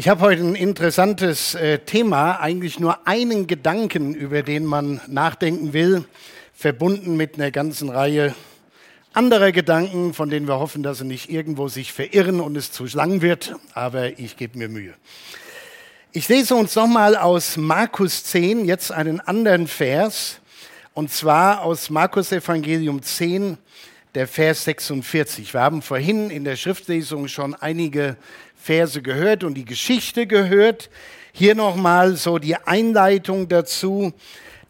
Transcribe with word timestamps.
Ich 0.00 0.08
habe 0.08 0.22
heute 0.22 0.40
ein 0.40 0.54
interessantes 0.54 1.54
äh, 1.54 1.80
Thema, 1.80 2.40
eigentlich 2.40 2.80
nur 2.80 3.06
einen 3.06 3.46
Gedanken, 3.46 4.14
über 4.14 4.42
den 4.42 4.64
man 4.64 4.98
nachdenken 5.08 5.74
will, 5.74 6.06
verbunden 6.54 7.18
mit 7.18 7.34
einer 7.34 7.50
ganzen 7.50 7.90
Reihe 7.90 8.34
anderer 9.12 9.52
Gedanken, 9.52 10.14
von 10.14 10.30
denen 10.30 10.48
wir 10.48 10.58
hoffen, 10.58 10.82
dass 10.82 11.00
sie 11.00 11.04
nicht 11.04 11.28
irgendwo 11.28 11.68
sich 11.68 11.92
verirren 11.92 12.40
und 12.40 12.56
es 12.56 12.72
zu 12.72 12.86
lang 12.86 13.20
wird, 13.20 13.54
aber 13.74 14.18
ich 14.18 14.38
gebe 14.38 14.56
mir 14.56 14.70
Mühe. 14.70 14.94
Ich 16.12 16.26
lese 16.30 16.54
uns 16.54 16.74
nochmal 16.76 17.14
aus 17.14 17.58
Markus 17.58 18.24
10 18.24 18.64
jetzt 18.64 18.92
einen 18.92 19.20
anderen 19.20 19.66
Vers, 19.66 20.40
und 20.94 21.12
zwar 21.12 21.60
aus 21.60 21.90
Markus 21.90 22.32
Evangelium 22.32 23.02
10, 23.02 23.58
der 24.14 24.26
Vers 24.26 24.64
46. 24.64 25.52
Wir 25.52 25.60
haben 25.60 25.82
vorhin 25.82 26.30
in 26.30 26.44
der 26.44 26.56
Schriftlesung 26.56 27.28
schon 27.28 27.54
einige 27.54 28.16
Verse 28.62 29.00
gehört 29.00 29.42
und 29.42 29.54
die 29.54 29.64
Geschichte 29.64 30.26
gehört. 30.26 30.90
Hier 31.32 31.54
nochmal 31.54 32.16
so 32.16 32.38
die 32.38 32.56
Einleitung 32.56 33.48
dazu. 33.48 34.12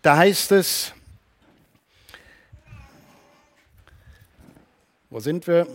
Da 0.03 0.17
heißt 0.17 0.53
es, 0.53 0.93
wo 5.11 5.19
sind 5.19 5.47
wir? 5.47 5.67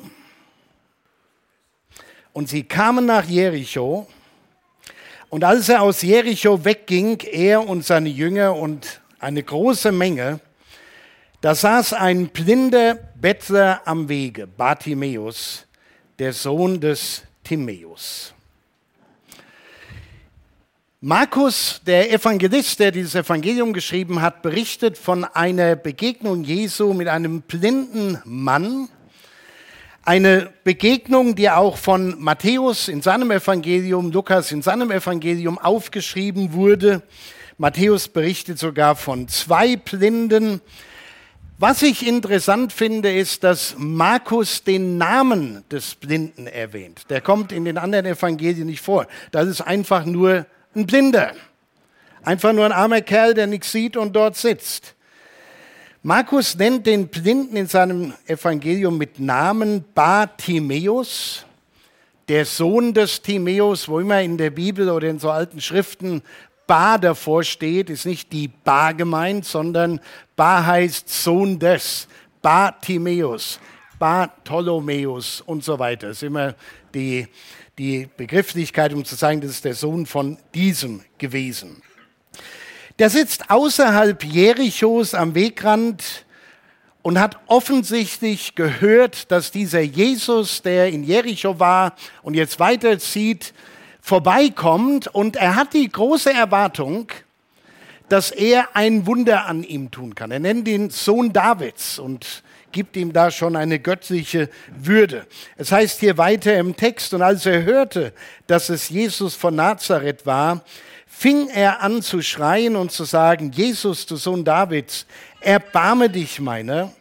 Und 2.32 2.50
sie 2.50 2.64
kamen 2.64 3.06
nach 3.06 3.26
Jericho. 3.26 4.08
Und 5.30 5.44
als 5.44 5.68
er 5.70 5.82
aus 5.82 6.02
Jericho 6.02 6.64
wegging, 6.64 7.20
er 7.32 7.68
und 7.68 7.86
seine 7.86 8.10
Jünger 8.10 8.56
und 8.56 9.02
eine 9.20 9.44
große 9.44 9.92
Menge, 9.92 10.40
da 11.42 11.54
saß 11.54 11.94
ein 11.94 12.30
blinder 12.30 12.96
Bettler 12.96 13.82
am 13.86 14.08
Wege, 14.08 14.48
Bartimäus, 14.48 15.66
der 16.18 16.34
Sohn 16.34 16.80
des 16.80 17.24
Timäus. 17.46 18.34
Markus, 21.00 21.82
der 21.86 22.12
Evangelist, 22.12 22.80
der 22.80 22.92
dieses 22.92 23.14
Evangelium 23.14 23.74
geschrieben 23.74 24.22
hat, 24.22 24.42
berichtet 24.42 24.98
von 24.98 25.24
einer 25.24 25.76
Begegnung 25.76 26.44
Jesu 26.44 26.94
mit 26.94 27.08
einem 27.08 27.44
blinden 27.44 28.20
Mann. 28.26 28.90
Eine 30.04 30.52
Begegnung, 30.64 31.36
die 31.36 31.50
auch 31.52 31.78
von 31.78 32.20
Matthäus 32.20 32.88
in 32.88 33.04
seinem 33.04 33.30
Evangelium, 33.30 34.12
Lukas 34.12 34.52
in 34.52 34.64
seinem 34.64 34.90
Evangelium 34.90 35.60
aufgeschrieben 35.60 36.54
wurde. 36.54 37.04
Matthäus 37.60 38.08
berichtet 38.08 38.58
sogar 38.58 38.96
von 38.96 39.28
zwei 39.28 39.76
Blinden. 39.76 40.62
Was 41.58 41.84
ich 41.84 42.06
interessant 42.06 42.74
finde, 42.74 43.14
ist, 43.14 43.46
dass 43.46 43.76
Markus 43.78 44.66
den 44.66 44.98
Namen 44.98 45.64
des 45.72 45.96
Blinden 45.96 46.48
erwähnt. 46.48 47.10
Der 47.10 47.22
kommt 47.22 47.54
in 47.54 47.64
den 47.64 47.78
anderen 47.78 48.06
Evangelien 48.06 48.68
nicht 48.68 48.82
vor. 48.82 49.08
Das 49.32 49.48
ist 49.48 49.62
einfach 49.62 50.04
nur 50.04 50.46
ein 50.76 50.86
Blinder. 50.86 51.32
Einfach 52.24 52.52
nur 52.52 52.66
ein 52.66 52.74
armer 52.74 53.00
Kerl, 53.00 53.34
der 53.34 53.48
nichts 53.48 53.72
sieht 53.72 53.96
und 53.96 54.14
dort 54.14 54.36
sitzt. 54.36 54.96
Markus 56.04 56.58
nennt 56.58 56.86
den 56.88 57.08
Blinden 57.08 57.56
in 57.56 57.68
seinem 57.68 58.14
Evangelium 58.28 58.98
mit 58.98 59.22
Namen 59.22 59.86
Bartimäus, 59.96 61.46
der 62.28 62.44
Sohn 62.44 62.94
des 62.94 63.22
Timäus, 63.22 63.88
wo 63.88 64.02
immer 64.02 64.22
in 64.22 64.38
der 64.38 64.50
Bibel 64.50 64.90
oder 64.90 65.08
in 65.08 65.20
so 65.20 65.32
alten 65.32 65.62
Schriften 65.62 66.22
Bar 66.68 67.00
davor 67.00 67.44
steht, 67.44 67.90
ist 67.90 68.06
nicht 68.06 68.32
die 68.32 68.48
Bar 68.48 68.94
gemeint, 68.94 69.46
sondern 69.46 70.00
Bar 70.36 70.66
heißt 70.66 71.08
Sohn 71.10 71.60
des, 71.60 72.08
Bartimäus, 72.42 73.60
Bartholomäus 74.00 75.42
und 75.42 75.64
so 75.64 75.80
weiter. 75.80 76.10
Das 76.10 76.18
ist 76.18 76.24
immer 76.24 76.56
die, 76.94 77.28
die 77.78 78.08
Begrifflichkeit, 78.18 78.94
um 78.94 79.04
zu 79.06 79.16
sagen, 79.16 79.42
das 79.42 79.52
ist 79.52 79.66
der 79.66 79.76
Sohn 79.76 80.06
von 80.06 80.38
diesem 80.54 81.04
gewesen. 81.18 81.82
Der 83.00 83.10
sitzt 83.10 83.50
außerhalb 83.50 84.24
Jerichos 84.24 85.14
am 85.14 85.36
Wegrand 85.36 86.26
und 87.02 87.20
hat 87.20 87.38
offensichtlich 87.48 88.56
gehört, 88.56 89.32
dass 89.32 89.52
dieser 89.52 89.82
Jesus, 89.82 90.62
der 90.62 90.90
in 90.90 91.04
Jericho 91.04 91.60
war 91.60 91.96
und 92.24 92.34
jetzt 92.34 92.60
weiterzieht, 92.60 93.54
vorbeikommt 94.06 95.08
und 95.08 95.36
er 95.36 95.56
hat 95.56 95.74
die 95.74 95.90
große 95.90 96.32
Erwartung, 96.32 97.08
dass 98.08 98.30
er 98.30 98.76
ein 98.76 99.08
Wunder 99.08 99.48
an 99.48 99.64
ihm 99.64 99.90
tun 99.90 100.14
kann. 100.14 100.30
Er 100.30 100.40
nennt 100.40 100.68
ihn 100.68 100.92
Sohn 100.92 101.34
Davids 101.34 101.98
und 101.98 102.44
gibt 102.72 102.96
ihm 102.98 103.14
da 103.14 103.32
schon 103.32 103.56
eine 103.56 103.80
göttliche 103.80 104.52
Würde. 104.78 105.26
Es 105.58 105.72
heißt 105.72 106.02
hier 106.02 106.20
weiter 106.20 106.56
im 106.56 106.76
Text, 106.76 107.16
und 107.16 107.24
als 107.24 107.48
er 107.48 107.64
hörte, 107.64 108.14
dass 108.46 108.70
es 108.70 108.90
Jesus 108.90 109.34
von 109.34 109.56
Nazareth 109.56 110.28
war, 110.28 110.64
fing 111.08 111.50
er 111.50 111.82
an 111.82 112.04
zu 112.04 112.22
schreien 112.22 112.76
und 112.76 112.92
zu 112.92 113.06
sagen, 113.06 113.52
Jesus, 113.54 114.06
du 114.06 114.18
Sohn 114.18 114.46
Davids, 114.46 115.08
erbarme 115.42 116.12
dich 116.12 116.40
meiner. 116.40 116.92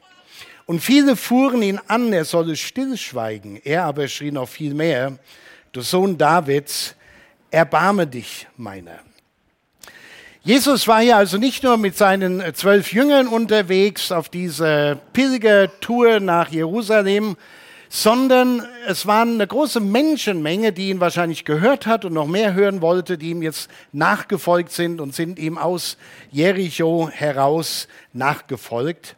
Und 0.65 0.81
viele 0.81 1.16
fuhren 1.16 1.60
ihn 1.60 1.78
an, 1.86 2.15
er 2.15 2.25
solle 2.25 2.56
stillschweigen. 2.56 3.60
Er 3.62 3.84
aber 3.84 4.09
schrie 4.09 4.31
noch 4.31 4.48
viel 4.48 4.72
mehr, 4.72 5.19
du 5.75 5.81
Sohn 5.81 6.17
Davids, 6.17 6.95
erbarme 7.51 8.07
dich 8.07 8.47
meiner. 8.57 9.01
Jesus 10.43 10.87
war 10.87 11.01
ja 11.01 11.17
also 11.17 11.37
nicht 11.37 11.62
nur 11.62 11.77
mit 11.79 11.97
seinen 11.97 12.43
zwölf 12.55 12.93
Jüngern 12.93 13.27
unterwegs 13.27 14.13
auf 14.13 14.29
dieser 14.29 14.95
Pilgertour 14.95 16.21
nach 16.21 16.51
Jerusalem, 16.51 17.37
sondern 17.89 18.63
es 18.87 19.07
war 19.07 19.23
eine 19.23 19.47
große 19.47 19.81
Menschenmenge, 19.81 20.73
die 20.73 20.91
ihn 20.91 21.01
wahrscheinlich 21.01 21.45
gehört 21.45 21.87
hat 21.87 22.05
und 22.05 22.13
noch 22.13 22.27
mehr 22.27 22.55
hören 22.55 22.81
wollte, 22.81 23.19
die 23.19 23.31
ihm 23.31 23.43
jetzt 23.43 23.69
nachgefolgt 23.93 24.71
sind 24.71 25.01
und 25.01 25.15
sind 25.15 25.39
ihm 25.39 25.59
aus 25.59 25.97
Jericho 26.31 27.09
heraus 27.09 27.89
nachgefolgt. 28.13 29.17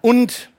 Und 0.00 0.50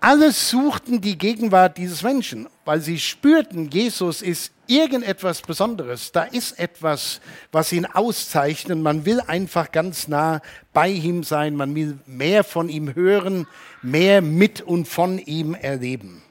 alle 0.00 0.32
suchten 0.32 1.00
die 1.00 1.18
Gegenwart 1.18 1.76
dieses 1.76 2.02
Menschen, 2.02 2.48
weil 2.64 2.80
sie 2.80 2.98
spürten, 2.98 3.68
Jesus 3.70 4.22
ist 4.22 4.52
irgendetwas 4.66 5.42
Besonderes. 5.42 6.12
Da 6.12 6.22
ist 6.22 6.58
etwas, 6.58 7.20
was 7.52 7.72
ihn 7.72 7.84
auszeichnet. 7.84 8.78
Man 8.78 9.04
will 9.04 9.20
einfach 9.20 9.72
ganz 9.72 10.08
nah 10.08 10.40
bei 10.72 10.88
ihm 10.88 11.22
sein. 11.22 11.56
Man 11.56 11.74
will 11.74 11.98
mehr 12.06 12.44
von 12.44 12.68
ihm 12.68 12.94
hören, 12.94 13.46
mehr 13.82 14.22
mit 14.22 14.62
und 14.62 14.86
von 14.86 15.18
ihm 15.18 15.54
erleben. 15.54 16.22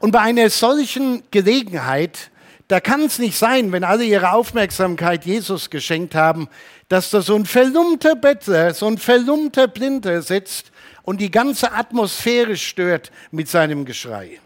Und 0.00 0.10
bei 0.10 0.20
einer 0.20 0.50
solchen 0.50 1.22
Gelegenheit, 1.30 2.30
da 2.68 2.80
kann 2.80 3.02
es 3.02 3.18
nicht 3.18 3.38
sein, 3.38 3.72
wenn 3.72 3.84
alle 3.84 4.04
ihre 4.04 4.32
Aufmerksamkeit 4.32 5.24
Jesus 5.24 5.70
geschenkt 5.70 6.14
haben, 6.14 6.48
dass 6.88 7.10
da 7.10 7.22
so 7.22 7.34
ein 7.34 7.46
verlumpter 7.46 8.16
Bettler, 8.16 8.74
so 8.74 8.86
ein 8.86 8.98
verlumpter 8.98 9.68
Blinder 9.68 10.20
sitzt 10.20 10.72
und 11.04 11.20
die 11.20 11.30
ganze 11.30 11.72
Atmosphäre 11.72 12.56
stört 12.56 13.12
mit 13.30 13.48
seinem 13.48 13.84
Geschrei. 13.84 14.40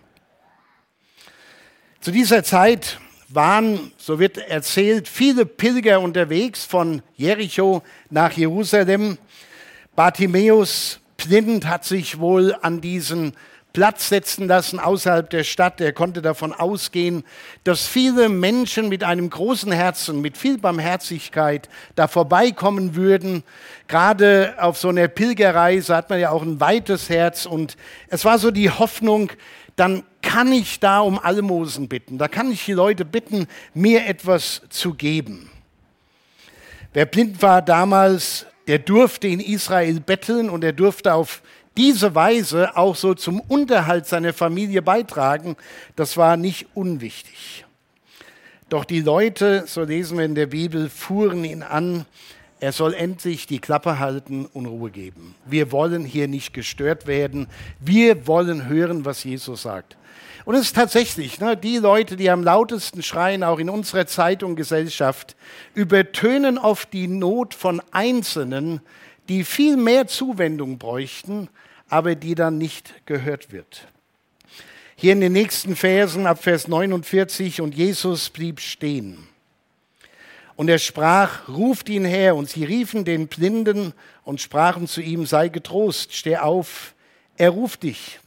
Zu 2.00 2.10
dieser 2.10 2.44
Zeit 2.44 2.98
waren, 3.28 3.92
so 3.98 4.19
wird 4.19 4.38
erzählt, 4.38 5.08
viele 5.08 5.44
Pilger 5.47 6.00
unterwegs 6.00 6.64
von 6.64 7.02
Jericho 7.16 7.82
nach 8.10 8.32
Jerusalem. 8.32 9.18
Bartimäus 9.94 11.00
blind 11.16 11.66
hat 11.66 11.84
sich 11.84 12.18
wohl 12.18 12.54
an 12.62 12.80
diesen 12.80 13.34
Platz 13.78 14.09
setzen 14.09 14.49
lassen 14.49 14.81
außerhalb 14.81 15.31
der 15.31 15.44
Stadt. 15.44 15.81
Er 15.81 15.93
konnte 15.93 16.21
davon 16.21 16.53
ausgehen, 16.53 17.22
dass 17.62 17.87
viele 17.87 18.28
Menschen 18.28 18.89
mit 18.89 19.05
einem 19.05 19.31
großen 19.31 19.71
Herzen, 19.71 20.21
mit 20.21 20.37
viel 20.37 20.59
Barmherzigkeit 20.59 21.69
da 21.94 22.09
vorbeikommen 22.09 22.97
würden. 22.97 23.44
Gerade 23.87 24.56
auf 24.59 24.78
so 24.78 24.89
einer 24.89 25.06
Pilgerreise 25.06 25.94
hat 25.94 26.11
man 26.11 26.19
ja 26.19 26.31
auch 26.31 26.43
ein 26.43 26.59
weites 26.59 27.09
Herz 27.09 27.47
und 27.47 27.77
es 28.09 28.25
war 28.25 28.41
so 28.41 28.50
die 28.50 28.69
Hoffnung, 28.69 29.31
dann 29.77 30.03
kann 30.22 30.53
ich 30.53 30.81
da 30.81 30.99
um 30.99 31.16
Almosen 31.16 31.87
bitten. 31.87 32.19
Da 32.19 32.27
kann 32.27 32.50
ich 32.50 32.65
die 32.65 32.72
Leute 32.72 33.05
bitten, 33.05 33.47
mir 33.75 34.09
etwas 34.09 34.60
zu 34.71 34.95
geben. 34.95 35.53
Wer 36.92 37.07
blind 37.07 37.42
war 37.42 37.63
damals, 37.63 38.45
der 38.66 38.81
durfte 38.81 39.28
in 39.28 39.39
Israel 39.39 40.01
betteln 40.01 40.51
und 40.51 40.65
er 40.65 40.72
durfte 40.72 41.15
auf 41.15 41.42
diese 41.78 42.15
Weise 42.15 42.77
auch 42.77 42.97
so 42.97 43.15
zum 43.15 43.41
Unterhalt 43.41 44.07
seiner 44.07 44.33
Familie 44.34 44.83
beitragen, 44.83 45.57
das 45.97 46.16
war 46.16 46.36
nicht 46.36 46.66
unwichtig. 46.75 47.65
Doch 48.69 48.84
die 48.84 49.01
Leute, 49.01 49.65
so 49.66 49.84
lesen 49.84 50.19
wir 50.19 50.27
in 50.27 50.34
der 50.34 50.47
Bibel, 50.47 50.91
fuhren 50.91 51.45
ihn 51.45 51.63
an, 51.63 52.04
er 52.60 52.72
soll 52.72 52.92
endlich 52.92 53.47
die 53.47 53.60
Klappe 53.60 54.01
halten 54.01 54.47
und 54.53 54.66
Ruhe 54.66 54.91
geben. 54.91 55.36
Wir 55.47 55.71
wollen 55.71 56.04
hier 56.04 56.27
nicht 56.27 56.53
gestört 56.53 57.07
werden. 57.07 57.47
Wir 57.78 58.27
wollen 58.27 58.66
hören, 58.66 59.04
was 59.04 59.22
Jesus 59.22 59.63
sagt. 59.63 59.97
Und 60.45 60.57
es 60.57 60.63
ist 60.63 60.77
tatsächlich, 60.77 61.39
ne, 61.39 61.57
die 61.57 61.77
Leute, 61.77 62.16
die 62.16 62.31
am 62.31 62.42
lautesten 62.42 63.04
schreien, 63.04 63.45
auch 63.45 63.60
in 63.60 63.71
unserer 63.71 64.07
Zeit 64.07 64.42
und 64.42 64.57
Gesellschaft, 64.57 65.36
übertönen 65.74 66.59
oft 66.59 66.92
die 66.92 67.07
Not 67.07 67.54
von 67.54 67.81
Einzelnen, 67.92 68.81
die 69.28 69.45
viel 69.45 69.77
mehr 69.77 70.09
Zuwendung 70.09 70.78
bräuchten, 70.78 71.48
aber 71.88 72.14
die 72.14 72.34
dann 72.34 72.58
nicht 72.58 73.06
gehört 73.06 73.52
wird. 73.52 73.88
Hier 74.96 75.12
in 75.12 75.20
den 75.20 75.32
nächsten 75.32 75.76
Versen 75.76 76.26
ab 76.26 76.42
Vers 76.42 76.66
49, 76.66 77.60
und 77.60 77.74
Jesus 77.74 78.30
blieb 78.30 78.60
stehen. 78.60 79.28
Und 80.56 80.68
er 80.68 80.80
sprach, 80.80 81.46
ruft 81.46 81.88
ihn 81.88 82.04
her. 82.04 82.34
Und 82.34 82.50
sie 82.50 82.64
riefen 82.64 83.04
den 83.04 83.28
Blinden 83.28 83.94
und 84.24 84.40
sprachen 84.40 84.88
zu 84.88 85.00
ihm, 85.00 85.24
sei 85.24 85.50
getrost, 85.50 86.16
steh 86.16 86.36
auf, 86.36 86.94
er 87.36 87.50
ruft 87.50 87.84
dich. 87.84 88.18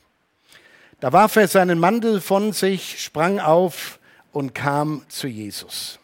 Da 1.02 1.12
warf 1.12 1.36
er 1.36 1.50
seinen 1.50 1.78
Mantel 1.78 2.22
von 2.22 2.54
sich, 2.54 3.04
sprang 3.04 3.40
auf 3.40 4.00
und 4.32 4.56
kam 4.56 5.04
zu 5.10 5.28
Jesus. 5.28 6.00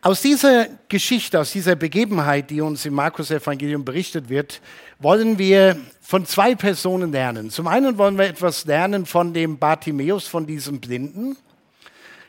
Aus 0.00 0.22
dieser 0.22 0.68
Geschichte, 0.88 1.40
aus 1.40 1.50
dieser 1.50 1.74
Begebenheit, 1.74 2.50
die 2.50 2.60
uns 2.60 2.86
im 2.86 2.94
Markus-Evangelium 2.94 3.84
berichtet 3.84 4.28
wird, 4.28 4.60
wollen 4.98 5.38
wir 5.38 5.76
von 6.00 6.26
zwei 6.26 6.54
Personen 6.54 7.12
lernen. 7.12 7.50
Zum 7.50 7.68
einen 7.68 7.98
wollen 7.98 8.18
wir 8.18 8.26
etwas 8.26 8.64
lernen 8.64 9.06
von 9.06 9.32
dem 9.32 9.58
Bartimäus, 9.58 10.26
von 10.26 10.46
diesem 10.46 10.80
Blinden. 10.80 11.36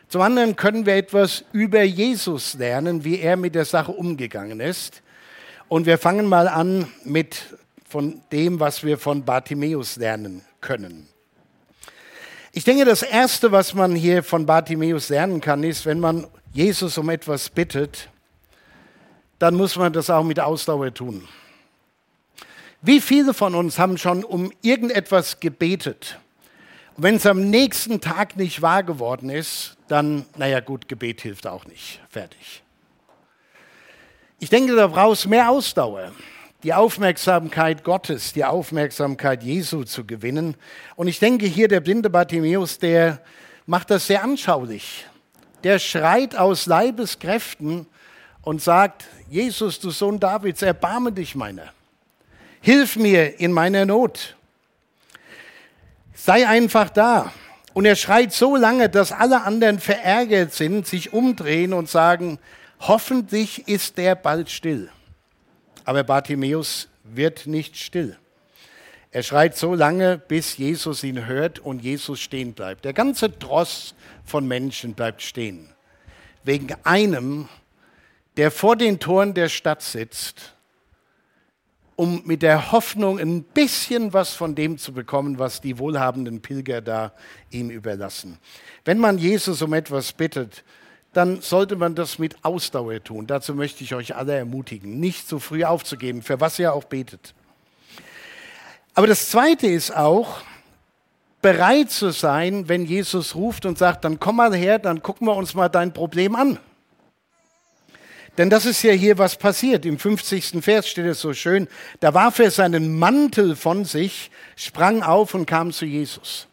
Zum 0.08 0.22
anderen 0.22 0.56
können 0.56 0.86
wir 0.86 0.96
etwas 0.96 1.44
über 1.52 1.84
Jesus 1.84 2.56
lernen, 2.56 3.04
wie 3.04 3.20
er 3.20 3.38
mit 3.38 3.56
der 3.56 3.66
Sache 3.66 3.92
umgegangen 3.92 4.60
ist. 4.60 5.02
Und 5.68 5.86
wir 5.86 5.98
fangen 5.98 6.26
mal 6.26 6.48
an 6.48 6.88
mit 7.04 7.58
von 7.88 8.22
dem, 8.32 8.60
was 8.60 8.84
wir 8.84 8.98
von 8.98 9.24
Bartimäus 9.24 9.96
lernen 9.96 10.44
können. 10.62 11.08
Ich 12.52 12.64
denke, 12.64 12.86
das 12.86 13.04
Erste, 13.04 13.52
was 13.52 13.74
man 13.74 13.96
hier 13.96 14.24
von 14.24 14.46
Bartimäus 14.46 15.10
lernen 15.10 15.42
kann, 15.42 15.64
ist, 15.64 15.86
wenn 15.86 16.00
man 16.00 16.28
Jesus 16.54 16.98
um 16.98 17.10
etwas 17.10 17.50
bittet, 17.50 18.10
dann 19.38 19.56
muss 19.56 19.76
man 19.76 19.94
das 19.94 20.10
auch 20.10 20.24
mit 20.24 20.40
Ausdauer 20.40 20.94
tun. 20.94 21.28
Wie 22.82 23.02
viele 23.02 23.34
von 23.34 23.56
uns 23.56 23.78
haben 23.78 23.98
schon 23.98 24.24
um 24.24 24.52
irgendetwas 24.62 25.40
gebetet? 25.40 26.18
Und 26.96 27.04
wenn 27.04 27.16
es 27.16 27.26
am 27.26 27.50
nächsten 27.50 28.02
Tag 28.02 28.38
nicht 28.38 28.62
wahr 28.62 28.84
geworden 28.84 29.30
ist, 29.30 29.78
dann, 29.88 30.26
naja 30.38 30.60
gut, 30.60 30.88
Gebet 30.88 31.22
hilft 31.22 31.48
auch 31.48 31.66
nicht. 31.66 32.00
Fertig. 32.10 32.64
Ich 34.40 34.50
denke, 34.50 34.76
da 34.76 34.88
brauchst 34.88 35.28
mehr 35.28 35.50
Ausdauer, 35.50 36.12
die 36.64 36.74
Aufmerksamkeit 36.74 37.84
Gottes, 37.84 38.34
die 38.34 38.46
Aufmerksamkeit 38.46 39.44
Jesu 39.44 39.84
zu 39.84 40.06
gewinnen. 40.06 40.56
Und 40.96 41.08
ich 41.08 41.20
denke 41.20 41.46
hier, 41.46 41.68
der 41.68 41.82
blinde 41.82 42.10
Bartimäus, 42.10 42.80
der 42.80 43.22
macht 43.66 43.92
das 43.92 44.08
sehr 44.08 44.24
anschaulich 44.24 45.06
der 45.64 45.80
schreit 45.80 46.36
aus 46.36 46.66
Leibeskräften 46.66 47.86
und 48.42 48.62
sagt, 48.62 49.06
Jesus, 49.30 49.80
du 49.80 49.92
Sohn 49.92 50.20
Davids, 50.20 50.62
erbarme 50.62 51.12
dich 51.12 51.36
meiner. 51.36 51.74
Hilf 52.62 52.96
mir 52.96 53.40
in 53.40 53.52
meiner 53.52 53.86
Not. 53.86 54.36
Sei 56.14 56.48
einfach 56.48 56.90
da. 56.90 57.32
Und 57.74 57.86
er 57.86 57.96
schreit 57.96 58.34
so 58.34 58.56
lange, 58.56 58.90
dass 58.90 59.12
alle 59.12 59.44
anderen 59.44 59.80
verärgert 59.80 60.54
sind, 60.54 60.86
sich 60.86 61.14
umdrehen 61.14 61.74
und 61.74 61.90
sagen, 61.90 62.40
hoffentlich 62.82 63.68
ist 63.68 63.98
der 63.98 64.16
bald 64.16 64.50
still. 64.50 64.90
Aber 65.86 66.04
Bartimäus 66.04 66.90
wird 67.04 67.48
nicht 67.48 67.78
still. 67.78 68.18
Er 69.12 69.24
schreit 69.24 69.58
so 69.58 69.74
lange, 69.74 70.18
bis 70.18 70.58
Jesus 70.58 71.04
ihn 71.04 71.26
hört 71.26 71.60
und 71.60 71.82
Jesus 71.82 72.20
stehen 72.20 72.54
bleibt. 72.54 72.86
Der 72.86 72.94
ganze 72.94 73.30
Dross 73.30 73.96
von 74.24 74.48
Menschen 74.48 74.94
bleibt 74.94 75.22
stehen. 75.22 75.70
Wegen 76.44 76.76
einem, 76.84 77.50
der 78.38 78.52
vor 78.52 78.76
den 78.76 79.00
Toren 79.00 79.34
der 79.34 79.50
Stadt 79.50 79.82
sitzt, 79.82 80.54
um 82.00 82.22
mit 82.24 82.44
der 82.44 82.72
Hoffnung 82.72 83.20
ein 83.20 83.44
bisschen 83.44 84.14
was 84.14 84.34
von 84.34 84.56
dem 84.56 84.78
zu 84.78 84.94
bekommen, 84.94 85.38
was 85.38 85.60
die 85.60 85.80
wohlhabenden 85.80 86.42
Pilger 86.42 86.80
da 86.80 87.12
ihm 87.50 87.70
überlassen. 87.70 88.40
Wenn 88.86 89.00
man 89.00 89.18
Jesus 89.18 89.62
um 89.62 89.74
etwas 89.74 90.14
bittet, 90.14 90.64
dann 91.12 91.42
sollte 91.42 91.76
man 91.76 91.96
das 91.96 92.18
mit 92.18 92.38
Ausdauer 92.46 93.04
tun. 93.04 93.28
Dazu 93.28 93.54
möchte 93.54 93.84
ich 93.84 93.96
euch 93.96 94.16
alle 94.16 94.34
ermutigen, 94.34 95.02
nicht 95.02 95.28
zu 95.28 95.40
früh 95.40 95.66
aufzugeben, 95.66 96.22
für 96.22 96.40
was 96.40 96.58
ihr 96.58 96.74
auch 96.74 96.86
betet. 96.86 97.34
Aber 98.94 99.06
das 99.06 99.30
Zweite 99.30 99.68
ist 99.68 99.94
auch, 99.94 100.40
bereit 101.42 101.92
zu 101.92 102.12
sein, 102.12 102.70
wenn 102.70 102.86
Jesus 102.86 103.36
ruft 103.36 103.66
und 103.66 103.78
sagt, 103.78 104.06
dann 104.06 104.22
komm 104.22 104.38
mal 104.38 104.56
her, 104.56 104.80
dann 104.80 105.04
gucken 105.04 105.28
wir 105.28 105.36
uns 105.36 105.54
mal 105.54 105.68
dein 105.68 105.92
Problem 105.92 106.38
an. 106.38 106.60
Denn 108.40 108.50
das 108.50 108.66
ist 108.66 108.84
ja 108.84 108.94
hier, 108.94 109.18
was 109.18 109.36
passiert. 109.36 109.86
Im 109.86 110.00
50. 110.00 110.64
Vers 110.64 110.88
steht 110.88 111.06
es 111.08 111.20
so 111.20 111.34
schön, 111.34 111.68
da 112.00 112.14
warf 112.14 112.40
er 112.40 112.52
seinen 112.52 112.98
Mantel 112.98 113.58
von 113.58 113.84
sich, 113.84 114.32
sprang 114.56 115.04
auf 115.04 115.34
und 115.34 115.46
kam 115.46 115.74
zu 115.74 115.84
Jesus. 115.84 116.48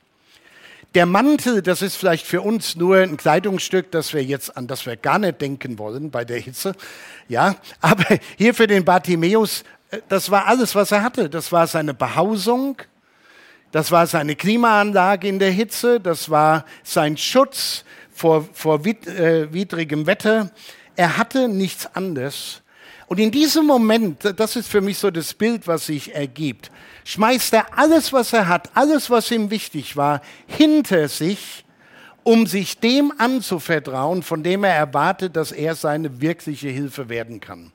Der 0.97 1.07
Mantel, 1.07 1.63
das 1.63 1.83
ist 1.83 1.95
vielleicht 1.95 2.27
für 2.27 2.41
uns 2.41 2.75
nur 2.75 2.97
ein 2.97 3.17
Kleidungsstück, 3.17 3.93
das 3.93 4.13
wir 4.15 4.25
jetzt 4.25 4.57
an 4.57 4.67
das 4.67 4.85
wir 4.85 4.97
gar 4.97 5.21
nicht 5.21 5.41
denken 5.41 5.79
wollen 5.79 6.11
bei 6.11 6.25
der 6.25 6.41
Hitze. 6.41 6.75
Ja, 7.29 7.55
aber 7.81 8.19
hier 8.37 8.53
für 8.53 8.67
den 8.67 8.85
Bartimäus, 8.85 9.63
äh, 9.93 10.01
das 10.09 10.29
war 10.33 10.49
alles, 10.49 10.75
was 10.75 10.91
er 10.91 11.05
hatte. 11.05 11.31
Das 11.31 11.53
war 11.53 11.69
seine 11.69 11.95
Behausung, 11.95 12.79
das 13.71 13.93
war 13.93 14.09
seine 14.09 14.35
Klimaanlage 14.35 15.29
in 15.29 15.39
der 15.39 15.53
Hitze, 15.53 16.01
das 16.01 16.31
war 16.31 16.65
sein 16.83 17.17
Schutz 17.17 17.85
vor, 18.13 18.49
vor 18.53 18.85
äh, 18.85 19.53
widrigem 19.53 20.09
Wetter. 20.09 20.51
Er 20.97 21.17
hatte 21.17 21.49
nichts 21.49 21.87
anderes. 21.95 22.63
Und 23.07 23.19
in 23.21 23.31
diesem 23.31 23.67
Moment, 23.67 24.25
das 24.37 24.57
ist 24.57 24.69
für 24.69 24.81
mich 24.81 24.99
so 24.99 25.11
das 25.11 25.33
Bild, 25.33 25.69
was 25.69 25.87
sich 25.87 26.15
ergibt, 26.15 26.73
schmeißt 27.05 27.53
er 27.53 27.79
alles, 27.79 28.13
was 28.13 28.33
er 28.33 28.49
hat, 28.49 28.71
alles, 28.75 29.11
was 29.11 29.31
ihm 29.31 29.51
wichtig 29.51 29.97
war, 29.97 30.23
hinter 30.47 31.09
sich, 31.09 31.65
um 32.25 32.47
sich 32.49 32.81
dem 32.81 33.13
anzuvertrauen, 33.19 34.25
von 34.25 34.43
dem 34.43 34.65
er 34.65 34.75
erwartet, 34.75 35.37
dass 35.37 35.53
er 35.53 35.77
seine 35.77 36.21
wirkliche 36.21 36.69
Hilfe 36.69 37.09
werden 37.09 37.39
kann. 37.39 37.71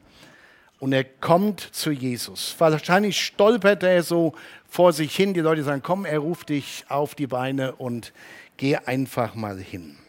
Und 0.80 0.92
er 0.92 1.06
kommt 1.06 1.62
zu 1.72 1.92
Jesus. 1.92 2.56
Wahrscheinlich 2.58 3.22
stolpert 3.22 3.84
er 3.84 4.04
so 4.04 4.34
vor 4.68 4.92
sich 4.92 5.16
hin. 5.16 5.34
Die 5.34 5.40
Leute 5.40 5.64
sagen, 5.64 5.84
komm, 5.84 6.06
er 6.06 6.20
ruft 6.20 6.50
dich 6.50 6.84
auf 6.90 7.16
die 7.16 7.28
Beine 7.28 7.74
und 7.76 8.12
geh 8.58 8.76
einfach 8.76 9.36
mal 9.36 9.60
hin. 9.60 10.01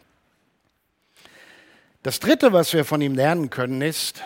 Das 2.02 2.18
Dritte, 2.18 2.52
was 2.52 2.72
wir 2.72 2.84
von 2.84 3.00
ihm 3.00 3.14
lernen 3.14 3.48
können, 3.48 3.80
ist, 3.80 4.22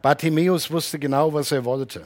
Bartimäus 0.00 0.70
wusste 0.70 0.98
genau, 0.98 1.32
was 1.32 1.52
er 1.52 1.64
wollte. 1.64 2.04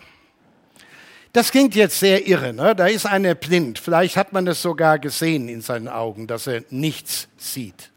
Das 1.33 1.51
klingt 1.51 1.75
jetzt 1.75 1.99
sehr 1.99 2.27
irre. 2.27 2.53
Ne? 2.53 2.75
Da 2.75 2.87
ist 2.87 3.07
einer 3.07 3.35
blind. 3.35 3.79
Vielleicht 3.79 4.17
hat 4.17 4.33
man 4.33 4.47
es 4.47 4.61
sogar 4.61 4.99
gesehen 4.99 5.49
in 5.49 5.63
seinen 5.63 5.89
Augen, 5.89 6.27
dass 6.27 6.47
er 6.47 6.65
nichts 6.71 7.29
sieht. 7.37 7.91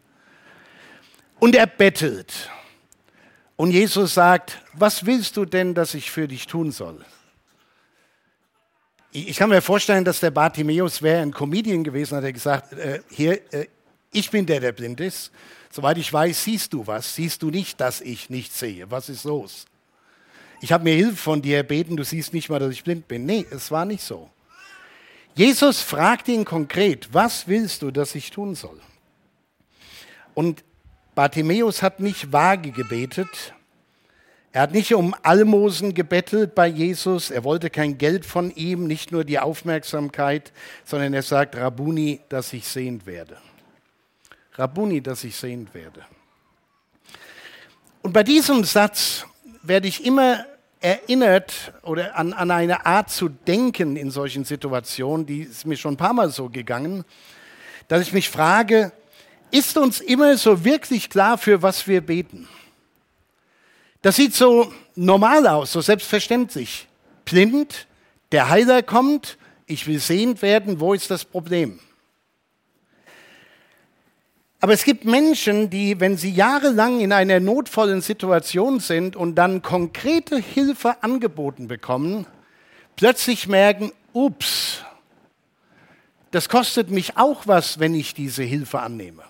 Und 1.39 1.56
er 1.56 1.68
bettelt. 1.68 2.50
Und 3.55 3.72
Jesus 3.72 4.13
sagt, 4.13 4.62
was 4.74 5.05
willst 5.05 5.36
du 5.36 5.43
denn, 5.43 5.74
dass 5.74 5.93
ich 5.93 6.12
für 6.12 6.27
dich 6.27 6.48
tun 6.48 6.72
soll? 6.72 7.03
Ich 9.12 9.38
kann 9.38 9.50
mir 9.50 9.62
vorstellen, 9.62 10.05
dass 10.05 10.19
der 10.19 10.31
Bartimäus 10.31 11.01
wäre 11.01 11.22
ein 11.22 11.31
Comedian 11.31 11.84
gewesen, 11.84 12.17
hat 12.17 12.24
er 12.24 12.34
gesagt, 12.34 12.74
äh, 12.74 13.01
hier, 13.10 13.41
äh, 13.53 13.67
ich 14.12 14.32
bin 14.32 14.46
der, 14.46 14.60
der 14.60 14.72
blind 14.72 15.00
ist. 15.00 15.32
Soweit 15.72 15.98
ich 15.98 16.12
weiß, 16.12 16.44
siehst 16.44 16.74
du 16.74 16.88
was. 16.88 17.16
Siehst 17.16 17.42
du 17.44 17.50
nicht, 17.51 17.80
dass 17.80 18.01
ich 18.01 18.30
nicht 18.30 18.54
sehe? 18.54 18.89
Was 18.89 19.10
ist 19.10 19.24
los? 19.24 19.66
Ich 20.62 20.72
habe 20.72 20.84
mir 20.84 20.96
Hilfe 20.96 21.16
von 21.16 21.42
dir 21.42 21.58
erbeten, 21.58 21.96
du 21.96 22.04
siehst 22.04 22.34
nicht 22.34 22.50
mal, 22.50 22.60
dass 22.60 22.72
ich 22.72 22.84
blind 22.84 23.08
bin. 23.08 23.25
Nee, 23.25 23.46
es 23.50 23.72
war 23.72 23.86
nicht 23.86 24.04
so. 24.04 24.30
Jesus 25.36 25.82
fragt 25.82 26.28
ihn 26.28 26.44
konkret, 26.44 27.13
was 27.13 27.48
willst 27.48 27.82
du, 27.82 27.92
dass 27.92 28.16
ich 28.16 28.32
tun 28.32 28.56
soll? 28.56 28.80
Und 30.34 30.63
Bartimäus 31.16 31.82
hat 31.82 32.00
nicht 32.00 32.34
vage 32.34 32.72
gebetet, 32.72 33.54
er 34.51 34.63
hat 34.63 34.74
nicht 34.74 34.94
um 34.96 35.16
Almosen 35.22 35.94
gebettelt 35.94 36.56
bei 36.56 36.68
Jesus, 36.68 37.30
er 37.30 37.44
wollte 37.44 37.70
kein 37.70 37.98
Geld 37.98 38.25
von 38.25 38.51
ihm, 38.56 38.88
nicht 38.88 39.12
nur 39.12 39.24
die 39.24 39.38
Aufmerksamkeit, 39.38 40.51
sondern 40.84 41.13
er 41.13 41.22
sagt, 41.22 41.56
Rabuni, 41.56 42.22
dass 42.30 42.51
ich 42.54 42.68
sehend 42.68 43.06
werde. 43.06 43.38
Rabuni, 44.53 45.01
dass 45.01 45.24
ich 45.24 45.36
sehend 45.36 45.74
werde. 45.74 46.06
Und 48.01 48.13
bei 48.13 48.24
diesem 48.24 48.63
Satz 48.63 49.25
werde 49.62 49.88
ich 49.88 50.06
immer 50.06 50.46
erinnert 50.82 51.74
oder 51.84 52.18
an, 52.18 52.34
an 52.34 52.51
eine 52.51 52.86
Art 52.86 53.10
zu 53.10 53.29
denken 53.29 53.96
in 53.96 54.12
solchen 54.12 54.46
Situationen, 54.46 55.25
die 55.25 55.41
ist 55.41 55.65
mir 55.65 55.75
schon 55.75 55.96
ein 55.96 55.98
paar 55.98 56.13
Mal 56.13 56.29
so 56.29 56.50
gegangen, 56.50 57.03
dass 57.88 58.01
ich 58.01 58.13
mich 58.13 58.29
frage, 58.29 58.91
ist 59.51 59.77
uns 59.77 60.00
immer 60.00 60.38
so 60.38 60.63
wirklich 60.63 61.10
klar, 61.10 61.38
für 61.38 61.62
was 61.62 61.88
wir 61.88 62.01
beten? 62.01 62.48
Das 64.01 64.15
sieht 64.15 64.34
so 64.34 64.72
normal 64.96 65.46
aus, 65.48 65.74
so 65.74 65.82
selbstverständlich. 65.82 66.88
Blind, 67.25 67.88
der 68.32 68.50
Heiler 68.50 68.84
kommt, 68.84 69.38
ich 69.65 69.88
will 69.88 70.00
sehend 70.00 70.41
werden, 70.41 70.79
wo 70.79 70.94
ist 70.94 71.12
das 71.12 71.25
Problem? 71.25 71.79
Aber 74.62 74.74
es 74.74 74.84
gibt 74.84 75.06
Menschen, 75.06 75.70
die, 75.70 76.00
wenn 76.00 76.18
sie 76.18 76.32
jahrelang 76.32 77.00
in 77.00 77.13
einer 77.13 77.39
notvollen 77.39 78.01
Situation 78.01 78.80
sind 78.80 79.16
und 79.16 79.36
dann 79.36 79.62
konkrete 79.62 80.38
Hilfe 80.38 81.01
angeboten 81.01 81.68
bekommen, 81.70 82.28
plötzlich 82.98 83.48
merken, 83.48 83.94
ups, 84.12 84.84
das 86.32 86.50
kostet 86.50 86.92
mich 86.92 87.18
auch 87.18 87.48
was, 87.48 87.80
wenn 87.80 87.96
ich 87.96 88.13
diese 88.13 88.44
Hilfe 88.44 88.80
annehme. 88.80 89.24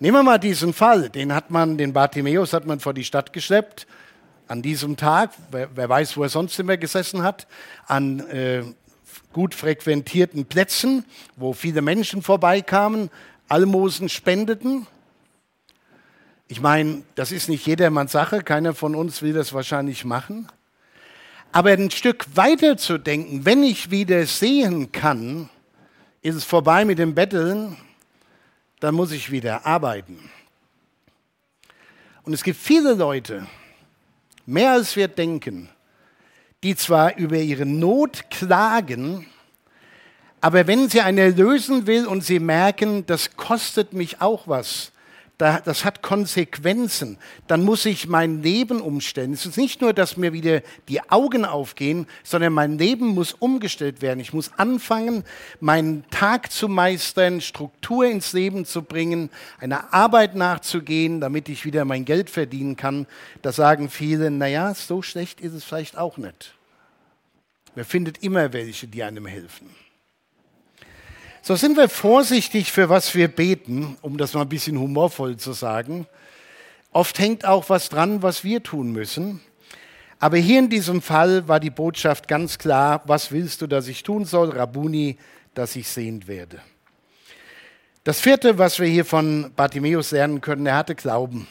Nehmen 0.00 0.16
wir 0.18 0.22
mal 0.24 0.38
diesen 0.38 0.72
Fall, 0.72 1.08
den 1.08 1.32
hat 1.32 1.50
man, 1.50 1.78
den 1.78 1.92
Bartimäus 1.92 2.52
hat 2.52 2.66
man 2.66 2.80
vor 2.80 2.92
die 2.92 3.04
Stadt 3.04 3.32
geschleppt, 3.32 3.86
an 4.48 4.60
diesem 4.60 4.96
Tag, 4.96 5.30
wer, 5.52 5.68
wer 5.76 5.88
weiß, 5.88 6.16
wo 6.16 6.24
er 6.24 6.28
sonst 6.28 6.58
immer 6.58 6.76
gesessen 6.76 7.22
hat, 7.22 7.46
an 7.86 8.18
äh, 8.28 8.64
gut 9.32 9.54
frequentierten 9.54 10.44
Plätzen, 10.46 11.04
wo 11.36 11.52
viele 11.52 11.80
Menschen 11.80 12.22
vorbeikamen, 12.22 13.10
Almosen 13.48 14.08
spendeten. 14.08 14.86
Ich 16.48 16.60
meine, 16.60 17.02
das 17.14 17.32
ist 17.32 17.48
nicht 17.48 17.66
jedermanns 17.66 18.12
Sache, 18.12 18.42
keiner 18.42 18.74
von 18.74 18.94
uns 18.94 19.22
will 19.22 19.32
das 19.32 19.52
wahrscheinlich 19.52 20.04
machen. 20.04 20.48
Aber 21.50 21.70
ein 21.70 21.90
Stück 21.90 22.26
weiter 22.34 22.76
zu 22.76 22.98
denken, 22.98 23.44
wenn 23.44 23.62
ich 23.62 23.90
wieder 23.90 24.26
sehen 24.26 24.90
kann, 24.92 25.50
ist 26.22 26.34
es 26.34 26.44
vorbei 26.44 26.84
mit 26.84 26.98
dem 26.98 27.14
Betteln, 27.14 27.76
dann 28.80 28.94
muss 28.94 29.12
ich 29.12 29.30
wieder 29.30 29.66
arbeiten. 29.66 30.30
Und 32.24 32.32
es 32.32 32.42
gibt 32.42 32.58
viele 32.58 32.94
Leute, 32.94 33.46
mehr 34.46 34.72
als 34.72 34.96
wir 34.96 35.08
denken, 35.08 35.68
die 36.62 36.76
zwar 36.76 37.16
über 37.16 37.36
ihre 37.36 37.66
Not 37.66 38.30
klagen, 38.30 39.26
aber 40.42 40.66
wenn 40.66 40.90
sie 40.90 41.00
eine 41.00 41.30
lösen 41.30 41.86
will 41.86 42.04
und 42.04 42.24
sie 42.24 42.40
merken, 42.40 43.06
das 43.06 43.36
kostet 43.36 43.92
mich 43.92 44.20
auch 44.20 44.48
was, 44.48 44.90
das 45.38 45.84
hat 45.84 46.02
Konsequenzen. 46.02 47.16
Dann 47.46 47.64
muss 47.64 47.84
ich 47.84 48.08
mein 48.08 48.42
Leben 48.42 48.80
umstellen. 48.80 49.32
Es 49.32 49.46
ist 49.46 49.56
nicht 49.56 49.80
nur, 49.80 49.92
dass 49.92 50.16
mir 50.16 50.32
wieder 50.32 50.62
die 50.88 51.00
Augen 51.10 51.44
aufgehen, 51.44 52.06
sondern 52.22 52.52
mein 52.52 52.76
Leben 52.76 53.06
muss 53.08 53.32
umgestellt 53.32 54.02
werden. 54.02 54.20
Ich 54.20 54.32
muss 54.32 54.50
anfangen, 54.56 55.24
meinen 55.60 56.04
Tag 56.10 56.52
zu 56.52 56.68
meistern, 56.68 57.40
Struktur 57.40 58.04
ins 58.04 58.32
Leben 58.32 58.64
zu 58.64 58.82
bringen, 58.82 59.30
einer 59.58 59.92
Arbeit 59.94 60.34
nachzugehen, 60.34 61.20
damit 61.20 61.48
ich 61.48 61.64
wieder 61.64 61.84
mein 61.84 62.04
Geld 62.04 62.30
verdienen 62.30 62.76
kann. 62.76 63.06
Da 63.42 63.52
sagen 63.52 63.90
viele, 63.90 64.30
naja, 64.30 64.74
so 64.74 65.02
schlecht 65.02 65.40
ist 65.40 65.54
es 65.54 65.64
vielleicht 65.64 65.96
auch 65.96 66.18
nicht. 66.18 66.54
Man 67.74 67.84
findet 67.84 68.22
immer 68.22 68.52
welche, 68.52 68.86
die 68.88 69.02
einem 69.02 69.26
helfen. 69.26 69.70
So 71.44 71.56
sind 71.56 71.76
wir 71.76 71.88
vorsichtig, 71.88 72.70
für 72.70 72.88
was 72.88 73.16
wir 73.16 73.26
beten, 73.26 73.96
um 74.00 74.16
das 74.16 74.32
mal 74.32 74.42
ein 74.42 74.48
bisschen 74.48 74.78
humorvoll 74.78 75.38
zu 75.38 75.52
sagen. 75.52 76.06
Oft 76.92 77.18
hängt 77.18 77.44
auch 77.44 77.68
was 77.68 77.88
dran, 77.88 78.22
was 78.22 78.44
wir 78.44 78.62
tun 78.62 78.92
müssen. 78.92 79.40
Aber 80.20 80.36
hier 80.36 80.60
in 80.60 80.70
diesem 80.70 81.02
Fall 81.02 81.48
war 81.48 81.58
die 81.58 81.70
Botschaft 81.70 82.28
ganz 82.28 82.58
klar, 82.58 83.02
was 83.06 83.32
willst 83.32 83.60
du, 83.60 83.66
dass 83.66 83.88
ich 83.88 84.04
tun 84.04 84.24
soll? 84.24 84.50
Rabuni, 84.50 85.18
dass 85.52 85.74
ich 85.74 85.88
sehend 85.88 86.28
werde. 86.28 86.60
Das 88.04 88.20
vierte, 88.20 88.58
was 88.58 88.78
wir 88.78 88.86
hier 88.86 89.04
von 89.04 89.50
Bartimäus 89.56 90.12
lernen 90.12 90.40
können, 90.40 90.66
er 90.66 90.76
hatte 90.76 90.94
Glauben. 90.94 91.48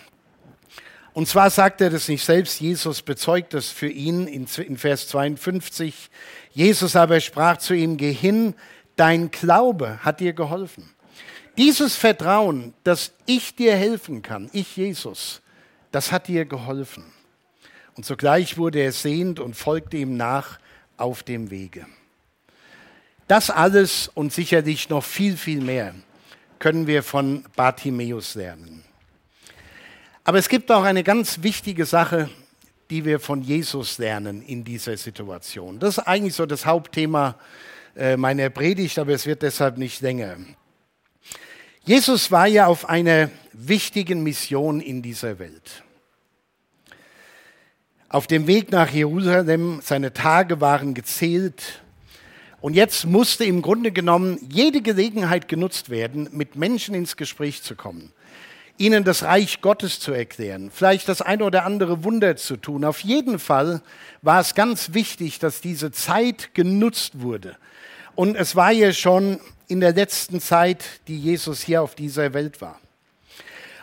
Und 1.12 1.28
zwar 1.28 1.50
sagt 1.50 1.82
er 1.82 1.90
das 1.90 2.08
nicht 2.08 2.24
selbst, 2.24 2.62
Jesus 2.62 3.02
bezeugt 3.02 3.54
das 3.54 3.68
für 3.68 3.90
ihn 3.90 4.26
in, 4.28 4.48
Vers 4.48 5.10
52. 5.10 6.10
Jesus 6.54 6.96
aber 6.96 7.20
sprach 7.20 7.58
zu 7.58 7.74
ihm, 7.74 7.98
geh 7.98 8.14
hin, 8.14 8.54
Dein 9.01 9.31
Glaube 9.31 9.98
hat 10.03 10.20
dir 10.20 10.34
geholfen. 10.34 10.88
Dieses 11.58 11.96
Vertrauen, 11.96 12.75
dass 12.84 13.13
ich 13.25 13.55
dir 13.55 13.75
helfen 13.75 14.22
kann, 14.22 14.48
ich 14.53 14.77
Jesus, 14.77 15.41
das 15.91 16.12
hat 16.12 16.27
dir 16.27 16.46
geholfen. 16.46 17.05
Und 17.96 18.05
sogleich 18.05 18.60
wurde 18.60 18.77
er 18.77 18.91
sehend 18.91 19.39
und 19.39 19.55
folgte 19.55 19.98
ihm 19.98 20.17
nach 20.17 20.60
auf 20.98 21.24
dem 21.24 21.50
Wege. 21.50 21.88
Das 23.27 23.50
alles 23.50 24.08
und 24.13 24.34
sicherlich 24.34 24.89
noch 24.89 25.03
viel, 25.03 25.36
viel 25.36 25.62
mehr 25.62 25.96
können 26.60 26.86
wir 26.86 27.01
von 27.01 27.43
Bartimäus 27.55 28.36
lernen. 28.36 28.84
Aber 30.24 30.38
es 30.38 30.48
gibt 30.48 30.72
auch 30.72 30.84
eine 30.84 31.03
ganz 31.03 31.41
wichtige 31.41 31.88
Sache, 31.88 32.29
die 32.91 33.03
wir 33.03 33.20
von 33.20 33.41
Jesus 33.41 33.98
lernen 33.98 34.43
in 34.43 34.63
dieser 34.63 34.96
Situation. 34.96 35.79
Das 35.79 35.98
ist 35.98 36.03
eigentlich 36.03 36.36
so 36.36 36.46
das 36.46 36.67
Hauptthema 36.67 37.39
meiner 38.18 38.50
Predigt, 38.50 39.00
aber 39.00 39.14
es 39.14 39.26
wird 39.26 39.42
deshalb 39.42 39.78
nicht 39.78 40.02
länger. 40.02 40.38
Jesus 41.84 42.32
war 42.32 42.48
ja 42.48 42.68
auf 42.68 42.88
einer 42.88 43.30
wichtigen 43.54 44.24
Mission 44.24 44.80
in 44.80 45.02
dieser 45.02 45.40
Welt. 45.40 45.84
Auf 48.08 48.28
dem 48.28 48.46
Weg 48.46 48.72
nach 48.72 48.92
Jerusalem, 48.92 49.80
seine 49.82 50.14
Tage 50.14 50.62
waren 50.62 50.94
gezählt. 50.94 51.82
Und 52.60 52.76
jetzt 52.76 53.06
musste 53.06 53.46
im 53.46 53.62
Grunde 53.62 53.92
genommen 53.92 54.38
jede 54.50 54.82
Gelegenheit 54.82 55.48
genutzt 55.48 55.90
werden, 55.90 56.30
mit 56.32 56.56
Menschen 56.56 56.94
ins 56.94 57.18
Gespräch 57.18 57.64
zu 57.64 57.76
kommen, 57.76 58.14
ihnen 58.78 59.04
das 59.04 59.24
Reich 59.24 59.62
Gottes 59.62 60.00
zu 60.00 60.12
erklären, 60.12 60.70
vielleicht 60.72 61.10
das 61.10 61.22
eine 61.22 61.44
oder 61.44 61.66
andere 61.66 62.04
Wunder 62.04 62.36
zu 62.36 62.58
tun. 62.58 62.86
Auf 62.86 63.00
jeden 63.00 63.40
Fall 63.40 63.82
war 64.22 64.40
es 64.40 64.54
ganz 64.54 64.94
wichtig, 64.94 65.40
dass 65.40 65.62
diese 65.62 65.92
Zeit 65.92 66.54
genutzt 66.54 67.22
wurde, 67.22 67.58
und 68.15 68.36
es 68.36 68.56
war 68.56 68.72
ja 68.72 68.94
schon 68.94 69.39
in 69.68 69.80
der 69.80 69.94
letzten 69.94 70.41
Zeit, 70.41 70.84
die 71.08 71.18
Jesus 71.18 71.62
hier 71.62 71.82
auf 71.82 71.96
dieser 71.96 72.34
Welt 72.34 72.62
war. 72.62 72.80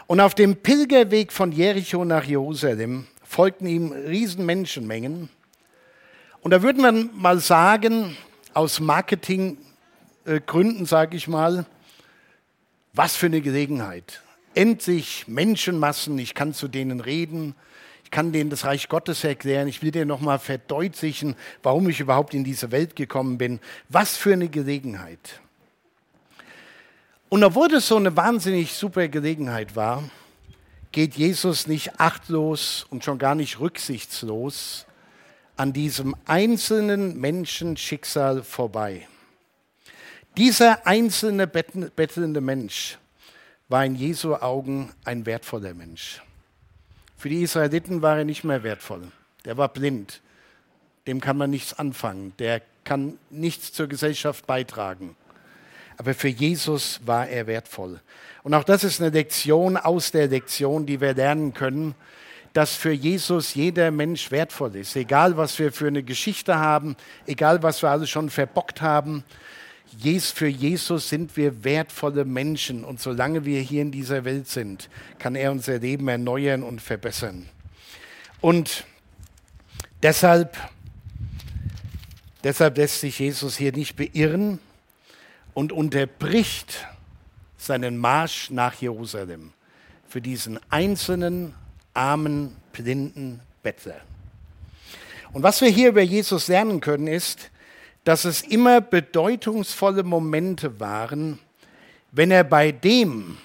Und 0.07 0.21
auf 0.21 0.35
dem 0.35 0.57
Pilgerweg 0.57 1.33
von 1.33 1.53
Jericho 1.53 2.05
nach 2.05 2.25
Jerusalem 2.25 3.07
folgten 3.25 3.67
ihm 3.67 3.93
riesen 3.93 4.47
Menschenmengen. 4.47 5.29
Und 6.41 6.51
da 6.51 6.63
würde 6.63 6.81
man 6.81 7.11
mal 7.15 7.41
sagen, 7.41 8.17
aus 8.55 8.81
Marketinggründen 8.81 10.87
sage 10.87 11.17
ich 11.17 11.29
mal, 11.29 11.67
was 12.93 13.17
für 13.17 13.27
eine 13.27 13.41
Gelegenheit. 13.41 14.23
Endlich 14.55 15.27
Menschenmassen, 15.29 16.19
ich 16.19 16.35
kann 16.35 16.55
zu 16.55 16.69
denen 16.69 17.01
reden, 17.01 17.55
ich 18.09 18.11
kann 18.11 18.33
denen 18.33 18.49
das 18.49 18.65
Reich 18.65 18.89
Gottes 18.89 19.23
erklären. 19.23 19.69
Ich 19.69 19.83
will 19.83 19.91
dir 19.91 20.07
nochmal 20.07 20.39
verdeutlichen, 20.39 21.37
warum 21.63 21.91
ich 21.91 22.01
überhaupt 22.01 22.33
in 22.33 22.43
diese 22.43 22.73
Welt 22.73 22.97
gekommen 22.97 23.37
bin. 23.37 23.61
Was 23.91 24.17
für 24.17 24.33
eine 24.33 24.49
Gelegenheit. 24.49 25.43
Und 27.29 27.45
obwohl 27.45 27.69
das 27.69 27.87
so 27.87 27.97
eine 27.97 28.17
wahnsinnig 28.17 28.73
super 28.73 29.09
Gelegenheit 29.09 29.77
war, 29.77 30.05
geht 30.91 31.17
Jesus 31.17 31.67
nicht 31.67 32.01
achtlos 32.01 32.87
und 32.89 33.05
schon 33.05 33.19
gar 33.19 33.35
nicht 33.35 33.61
rücksichtslos 33.61 34.87
an 35.59 35.75
diesem 35.75 36.17
einzelnen 36.25 37.21
Menschenschicksal 37.21 38.43
vorbei. 38.43 39.07
Dieser 40.39 40.87
einzelne 40.87 41.47
bettelnde 41.47 42.41
Mensch 42.41 42.97
war 43.69 43.85
in 43.85 43.97
Jesu 43.97 44.35
Augen 44.35 44.95
ein 45.05 45.27
wertvoller 45.27 45.75
Mensch. 45.75 46.23
Für 47.19 47.29
die 47.29 47.43
Israeliten 47.43 48.01
war 48.01 48.19
er 48.19 48.25
nicht 48.25 48.45
mehr 48.45 48.63
wertvoll. 48.63 49.03
Der 49.45 49.57
war 49.57 49.69
blind. 49.69 50.21
Dem 51.09 51.21
kann 51.21 51.37
man 51.37 51.51
nichts 51.51 51.77
anfangen. 51.77 52.33
Der 52.39 52.63
kann 52.85 53.19
nichts 53.29 53.73
zur 53.73 53.89
Gesellschaft 53.89 54.47
beitragen. 54.47 55.17
Aber 55.97 56.15
für 56.15 56.29
Jesus 56.29 57.01
war 57.05 57.27
er 57.27 57.49
wertvoll. 57.49 58.01
Und 58.45 58.55
auch 58.55 58.63
das 58.63 58.85
ist 58.85 59.01
eine 59.01 59.11
Lektion 59.11 59.77
aus 59.77 60.13
der 60.13 60.29
Lektion, 60.29 60.87
die 60.87 61.01
wir 61.01 61.13
lernen 61.13 61.55
können, 61.55 61.97
dass 62.53 62.77
für 62.77 62.93
Jesus 62.93 63.55
jeder 63.55 63.91
Mensch 63.91 64.31
wertvoll 64.31 64.77
ist. 64.77 64.95
Egal, 64.95 65.37
was 65.37 65.59
wir 65.59 65.73
für 65.73 65.89
eine 65.89 66.05
Geschichte 66.05 66.57
haben, 66.57 66.97
egal, 67.27 67.65
was 67.65 67.83
wir 67.83 67.91
alles 67.91 68.11
schon 68.11 68.31
verbockt 68.31 68.81
haben, 68.81 69.25
für 70.35 70.49
Jesus 70.49 71.09
sind 71.09 71.37
wir 71.37 71.65
wertvolle 71.65 72.25
Menschen 72.25 72.85
und 72.85 73.01
solange 73.01 73.45
wir 73.45 73.61
hier 73.61 73.83
in 73.83 73.91
dieser 73.91 74.25
Welt 74.25 74.49
sind, 74.49 74.89
kann 75.19 75.35
er 75.35 75.51
unser 75.51 75.79
Leben 75.79 76.09
erneuern 76.09 76.63
und 76.63 76.81
verbessern. 76.81 77.49
Und 78.41 78.85
deshalb, 80.03 80.57
deshalb 82.45 82.77
lässt 82.77 83.01
sich 83.01 83.19
Jesus 83.19 83.57
hier 83.57 83.73
nicht 83.73 83.97
beirren 83.97 84.59
und 85.55 85.73
unterbricht 85.73 86.87
seinen 87.57 87.99
Marsch 87.99 88.51
nach 88.51 88.75
Jerusalem 88.75 89.53
für 90.09 90.21
diesen 90.21 90.61
einzelnen 90.71 91.55
armen, 91.95 92.57
blinden 92.73 93.41
Bettler. 93.63 94.01
Und 95.33 95.43
was 95.43 95.61
wir 95.61 95.69
hier 95.69 95.89
über 95.89 96.03
Jesus 96.03 96.49
lernen 96.49 96.81
können, 96.81 97.07
ist, 97.07 97.51
dass 98.09 98.25
es 98.25 98.41
immer 98.41 98.81
bedeutungsvolle 98.81 100.03
Momente 100.03 100.81
waren, 100.81 101.39
wenn 102.11 102.31
er 102.31 102.43
bei 102.43 102.73
dem, 102.73 103.37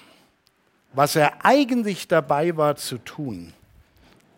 was 0.94 1.16
er 1.16 1.44
eigentlich 1.44 2.08
dabei 2.08 2.56
war 2.56 2.74
zu 2.76 2.96
tun, 2.96 3.52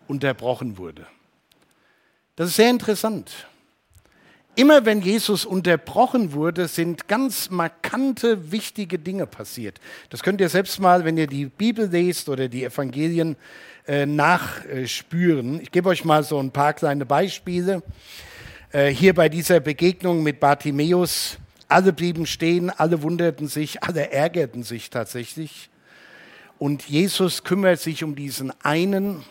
unterbrochen 0.05 0.77
wurde. 0.77 1.07
Das 2.35 2.49
ist 2.49 2.57
sehr 2.57 2.69
interessant. 2.69 3.47
Immer 4.55 4.85
wenn 4.85 4.99
Jesus 4.99 5.45
unterbrochen 5.45 6.33
wurde, 6.33 6.67
sind 6.67 7.07
ganz 7.07 7.49
markante, 7.49 8.51
wichtige 8.51 8.99
Dinge 8.99 9.27
passiert. 9.27 9.79
Das 10.09 10.23
könnt 10.23 10.41
ihr 10.41 10.49
selbst 10.49 10.81
mal, 10.81 11.05
wenn 11.05 11.15
ihr 11.15 11.27
die 11.27 11.45
Bibel 11.45 11.87
lest 11.87 12.27
oder 12.27 12.49
die 12.49 12.65
Evangelien, 12.65 13.37
äh, 13.87 14.05
nachspüren. 14.05 15.61
Ich 15.61 15.71
gebe 15.71 15.87
euch 15.87 16.03
mal 16.03 16.21
so 16.23 16.37
ein 16.37 16.51
paar 16.51 16.73
kleine 16.73 17.05
Beispiele. 17.05 17.81
Äh, 18.73 18.89
hier 18.89 19.13
bei 19.13 19.29
dieser 19.29 19.61
Begegnung 19.61 20.23
mit 20.23 20.41
Bartimäus, 20.41 21.37
alle 21.69 21.93
blieben 21.93 22.25
stehen, 22.25 22.69
alle 22.69 23.01
wunderten 23.01 23.47
sich, 23.47 23.81
alle 23.81 24.11
ärgerten 24.11 24.63
sich 24.63 24.89
tatsächlich. 24.89 25.69
Und 26.59 26.83
Jesus 26.89 27.45
kümmert 27.45 27.79
sich 27.79 28.03
um 28.03 28.15
diesen 28.15 28.51
einen, 28.63 29.23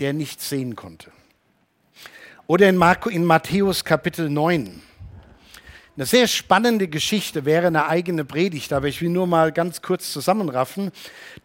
der 0.00 0.14
nichts 0.14 0.48
sehen 0.48 0.74
konnte. 0.74 1.12
Oder 2.48 2.68
in, 2.68 2.76
Marco, 2.76 3.08
in 3.08 3.24
Matthäus 3.24 3.84
Kapitel 3.84 4.28
9. 4.28 4.82
Eine 5.96 6.06
sehr 6.06 6.26
spannende 6.26 6.88
Geschichte 6.88 7.44
wäre 7.44 7.68
eine 7.68 7.86
eigene 7.86 8.24
Predigt, 8.24 8.72
aber 8.72 8.88
ich 8.88 9.00
will 9.00 9.10
nur 9.10 9.28
mal 9.28 9.52
ganz 9.52 9.80
kurz 9.80 10.12
zusammenraffen. 10.12 10.90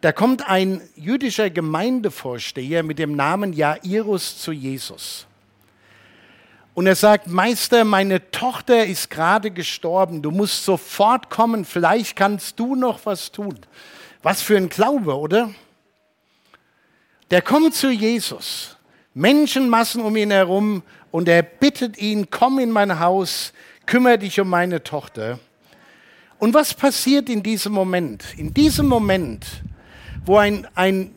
Da 0.00 0.10
kommt 0.10 0.48
ein 0.48 0.80
jüdischer 0.96 1.50
Gemeindevorsteher 1.50 2.82
mit 2.82 2.98
dem 2.98 3.14
Namen 3.14 3.52
Jairus 3.52 4.38
zu 4.38 4.50
Jesus. 4.50 5.28
Und 6.74 6.88
er 6.88 6.96
sagt, 6.96 7.28
Meister, 7.28 7.84
meine 7.84 8.30
Tochter 8.32 8.84
ist 8.84 9.08
gerade 9.08 9.52
gestorben, 9.52 10.22
du 10.22 10.32
musst 10.32 10.64
sofort 10.64 11.30
kommen, 11.30 11.64
vielleicht 11.64 12.16
kannst 12.16 12.58
du 12.58 12.74
noch 12.74 13.06
was 13.06 13.30
tun. 13.30 13.56
Was 14.22 14.42
für 14.42 14.56
ein 14.56 14.68
Glaube, 14.68 15.16
oder? 15.16 15.50
Der 17.30 17.42
kommt 17.42 17.74
zu 17.74 17.90
Jesus, 17.90 18.76
Menschenmassen 19.14 20.02
um 20.02 20.16
ihn 20.16 20.32
herum 20.32 20.82
und 21.12 21.28
er 21.28 21.42
bittet 21.42 21.96
ihn, 21.98 22.28
komm 22.28 22.58
in 22.58 22.72
mein 22.72 22.98
Haus, 22.98 23.52
kümmere 23.86 24.18
dich 24.18 24.40
um 24.40 24.48
meine 24.48 24.82
Tochter. 24.82 25.38
Und 26.38 26.54
was 26.54 26.74
passiert 26.74 27.28
in 27.28 27.42
diesem 27.42 27.72
Moment? 27.72 28.24
In 28.36 28.52
diesem 28.52 28.86
Moment, 28.86 29.46
wo 30.24 30.38
ein, 30.38 30.66
ein 30.74 31.14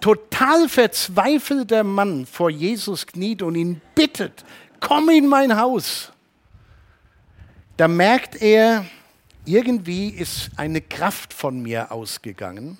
total 0.00 0.68
verzweifelter 0.68 1.84
Mann 1.84 2.26
vor 2.26 2.50
Jesus 2.50 3.06
kniet 3.06 3.42
und 3.42 3.54
ihn 3.54 3.80
bittet, 3.94 4.44
komm 4.80 5.08
in 5.10 5.26
mein 5.26 5.56
Haus, 5.56 6.12
da 7.76 7.88
merkt 7.88 8.40
er, 8.40 8.84
irgendwie 9.44 10.08
ist 10.08 10.50
eine 10.56 10.80
Kraft 10.80 11.32
von 11.32 11.60
mir 11.60 11.92
ausgegangen. 11.92 12.78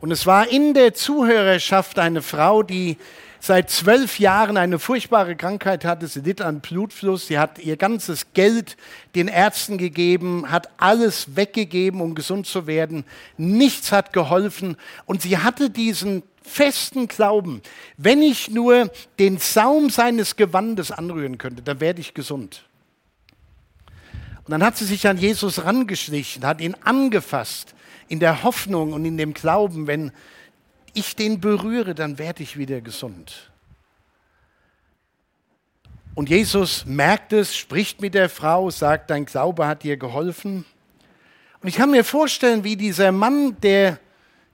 Und 0.00 0.10
es 0.10 0.26
war 0.26 0.48
in 0.48 0.74
der 0.74 0.94
Zuhörerschaft 0.94 1.98
eine 1.98 2.22
Frau, 2.22 2.64
die 2.64 2.96
seit 3.38 3.70
zwölf 3.70 4.18
Jahren 4.18 4.56
eine 4.56 4.78
furchtbare 4.78 5.36
Krankheit 5.36 5.84
hatte. 5.84 6.08
Sie 6.08 6.20
litt 6.20 6.40
an 6.40 6.60
Blutfluss. 6.60 7.26
Sie 7.26 7.38
hat 7.38 7.58
ihr 7.58 7.76
ganzes 7.76 8.32
Geld 8.34 8.76
den 9.14 9.28
Ärzten 9.28 9.78
gegeben, 9.78 10.50
hat 10.50 10.70
alles 10.76 11.36
weggegeben, 11.36 12.00
um 12.00 12.14
gesund 12.14 12.46
zu 12.46 12.66
werden. 12.66 13.04
Nichts 13.36 13.92
hat 13.92 14.12
geholfen. 14.12 14.76
Und 15.06 15.22
sie 15.22 15.38
hatte 15.38 15.70
diesen 15.70 16.22
festen 16.42 17.08
Glauben, 17.08 17.62
wenn 17.96 18.22
ich 18.22 18.50
nur 18.50 18.90
den 19.18 19.38
Saum 19.38 19.90
seines 19.90 20.36
Gewandes 20.36 20.90
anrühren 20.90 21.38
könnte, 21.38 21.62
dann 21.62 21.80
werde 21.80 22.00
ich 22.00 22.14
gesund. 22.14 22.64
Und 24.44 24.50
dann 24.50 24.62
hat 24.62 24.76
sie 24.76 24.84
sich 24.84 25.06
an 25.06 25.18
Jesus 25.18 25.64
rangeschlichen, 25.64 26.44
hat 26.44 26.60
ihn 26.60 26.74
angefasst, 26.82 27.74
in 28.08 28.20
der 28.20 28.42
Hoffnung 28.42 28.92
und 28.92 29.04
in 29.04 29.16
dem 29.16 29.34
Glauben, 29.34 29.86
wenn 29.86 30.12
ich 30.94 31.16
den 31.16 31.40
berühre, 31.40 31.94
dann 31.94 32.18
werde 32.18 32.42
ich 32.42 32.58
wieder 32.58 32.80
gesund. 32.80 33.50
Und 36.14 36.28
Jesus 36.28 36.84
merkt 36.84 37.32
es, 37.32 37.56
spricht 37.56 38.02
mit 38.02 38.14
der 38.14 38.28
Frau, 38.28 38.68
sagt, 38.68 39.08
dein 39.08 39.24
Glaube 39.24 39.66
hat 39.66 39.82
dir 39.82 39.96
geholfen. 39.96 40.66
Und 41.62 41.68
ich 41.68 41.76
kann 41.76 41.90
mir 41.90 42.04
vorstellen, 42.04 42.64
wie 42.64 42.76
dieser 42.76 43.12
Mann, 43.12 43.58
der 43.62 43.98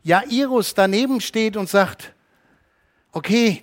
Jairus 0.09 0.73
daneben 0.73 1.21
steht 1.21 1.59
und 1.59 1.69
sagt, 1.69 2.15
okay, 3.13 3.63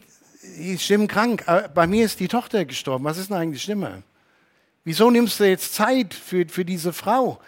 ich 0.60 0.86
stimme 0.86 1.08
krank, 1.08 1.44
bei 1.74 1.88
mir 1.88 2.06
ist 2.06 2.20
die 2.20 2.28
Tochter 2.28 2.66
gestorben, 2.66 3.04
was 3.04 3.18
ist 3.18 3.32
denn 3.32 3.38
eigentlich 3.38 3.64
schlimmer? 3.64 4.04
Wieso 4.84 5.10
nimmst 5.10 5.40
du 5.40 5.46
jetzt 5.46 5.74
Zeit 5.74 6.14
für, 6.14 6.48
für 6.48 6.64
diese 6.64 6.94
Frau? 6.94 7.40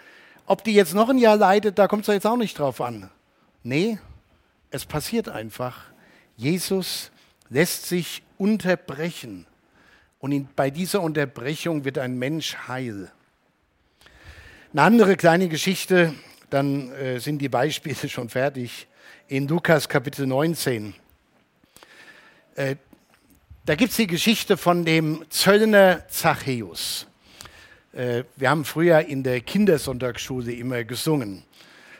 Ob 0.46 0.64
die 0.64 0.74
jetzt 0.74 0.94
noch 0.94 1.08
ein 1.08 1.18
Jahr 1.18 1.36
leidet, 1.36 1.78
da 1.78 1.86
kommt 1.86 2.08
es 2.08 2.12
jetzt 2.12 2.26
auch 2.26 2.36
nicht 2.36 2.58
drauf 2.58 2.80
an. 2.80 3.08
Nee, 3.62 4.00
es 4.70 4.84
passiert 4.84 5.28
einfach. 5.28 5.76
Jesus 6.36 7.12
lässt 7.50 7.86
sich 7.86 8.24
unterbrechen. 8.36 9.46
Und 10.18 10.32
in, 10.32 10.48
bei 10.56 10.70
dieser 10.70 11.02
Unterbrechung 11.02 11.84
wird 11.84 11.98
ein 11.98 12.18
Mensch 12.18 12.56
heil. 12.66 13.12
Eine 14.72 14.82
andere 14.82 15.16
kleine 15.16 15.48
Geschichte, 15.48 16.14
dann 16.50 16.90
äh, 16.92 17.20
sind 17.20 17.38
die 17.38 17.48
Beispiele 17.48 18.08
schon 18.08 18.28
fertig. 18.28 18.87
In 19.30 19.46
Lukas 19.46 19.86
Kapitel 19.90 20.26
19. 20.26 20.94
Äh, 22.54 22.76
da 23.66 23.74
gibt 23.74 23.90
es 23.90 23.98
die 23.98 24.06
Geschichte 24.06 24.56
von 24.56 24.86
dem 24.86 25.22
Zöllner 25.28 26.08
Zachäus. 26.08 27.06
Äh, 27.92 28.24
wir 28.36 28.48
haben 28.48 28.64
früher 28.64 29.00
in 29.00 29.22
der 29.22 29.42
Kindersonntagsschule 29.42 30.52
immer 30.52 30.82
gesungen. 30.84 31.42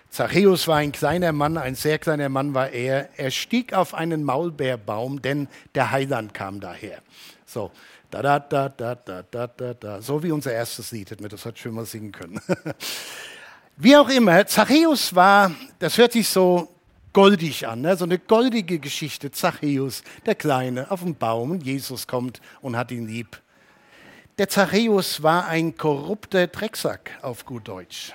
Zachäus 0.08 0.68
war 0.68 0.78
ein 0.78 0.90
kleiner 0.90 1.32
Mann, 1.32 1.58
ein 1.58 1.74
sehr 1.74 1.98
kleiner 1.98 2.30
Mann 2.30 2.54
war 2.54 2.70
er. 2.70 3.10
Er 3.18 3.30
stieg 3.30 3.74
auf 3.74 3.92
einen 3.92 4.24
Maulbeerbaum, 4.24 5.20
denn 5.20 5.48
der 5.74 5.90
Heiland 5.90 6.32
kam 6.32 6.60
daher. 6.60 7.02
So, 7.44 7.70
da, 8.10 8.22
da, 8.22 8.38
da, 8.38 8.70
da, 8.70 8.94
da, 8.94 9.22
da, 9.22 9.46
da, 9.48 9.74
da. 9.74 10.00
So 10.00 10.22
wie 10.22 10.32
unser 10.32 10.54
erstes 10.54 10.92
Lied, 10.92 11.10
hätten 11.10 11.24
wir 11.24 11.28
das 11.28 11.44
heute 11.44 11.58
schon 11.58 11.74
mal 11.74 11.84
singen 11.84 12.10
können. 12.10 12.40
wie 13.76 13.94
auch 13.98 14.08
immer, 14.08 14.46
Zachäus 14.46 15.14
war, 15.14 15.50
das 15.78 15.98
hört 15.98 16.12
sich 16.12 16.26
so 16.26 16.74
goldig 17.12 17.66
an, 17.66 17.80
ne? 17.80 17.96
so 17.96 18.04
eine 18.04 18.18
goldige 18.18 18.78
Geschichte. 18.78 19.30
Zachäus, 19.30 20.02
der 20.26 20.34
Kleine, 20.34 20.90
auf 20.90 21.02
dem 21.02 21.14
Baum 21.14 21.52
und 21.52 21.64
Jesus 21.64 22.06
kommt 22.06 22.40
und 22.60 22.76
hat 22.76 22.90
ihn 22.90 23.06
lieb. 23.06 23.40
Der 24.38 24.48
Zachäus 24.48 25.22
war 25.22 25.46
ein 25.46 25.76
korrupter 25.76 26.46
Drecksack 26.46 27.18
auf 27.22 27.44
gut 27.44 27.66
Deutsch. 27.66 28.12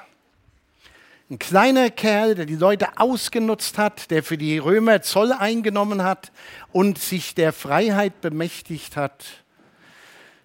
Ein 1.29 1.39
kleiner 1.39 1.89
Kerl, 1.89 2.35
der 2.35 2.45
die 2.45 2.55
Leute 2.55 2.97
ausgenutzt 2.97 3.77
hat, 3.77 4.11
der 4.11 4.23
für 4.23 4.37
die 4.37 4.57
Römer 4.57 5.01
Zoll 5.01 5.31
eingenommen 5.31 6.03
hat 6.03 6.31
und 6.71 6.97
sich 6.97 7.33
der 7.33 7.53
Freiheit 7.53 8.21
bemächtigt 8.21 8.95
hat. 8.95 9.25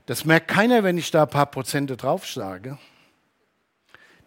Das 0.06 0.24
merkt 0.24 0.48
keiner, 0.48 0.84
wenn 0.84 0.96
ich 0.96 1.10
da 1.10 1.24
ein 1.24 1.30
paar 1.30 1.46
Prozente 1.46 1.96
draufschlage. 1.96 2.78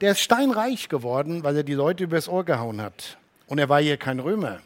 Der 0.01 0.11
ist 0.11 0.19
steinreich 0.19 0.89
geworden, 0.89 1.43
weil 1.43 1.57
er 1.57 1.63
die 1.63 1.73
Leute 1.73 2.03
übers 2.03 2.27
Ohr 2.27 2.45
gehauen 2.45 2.81
hat. 2.81 3.17
Und 3.51 3.59
er 3.59 3.67
war 3.67 3.81
hier 3.81 3.97
kein 3.97 4.21
Römer. 4.21 4.61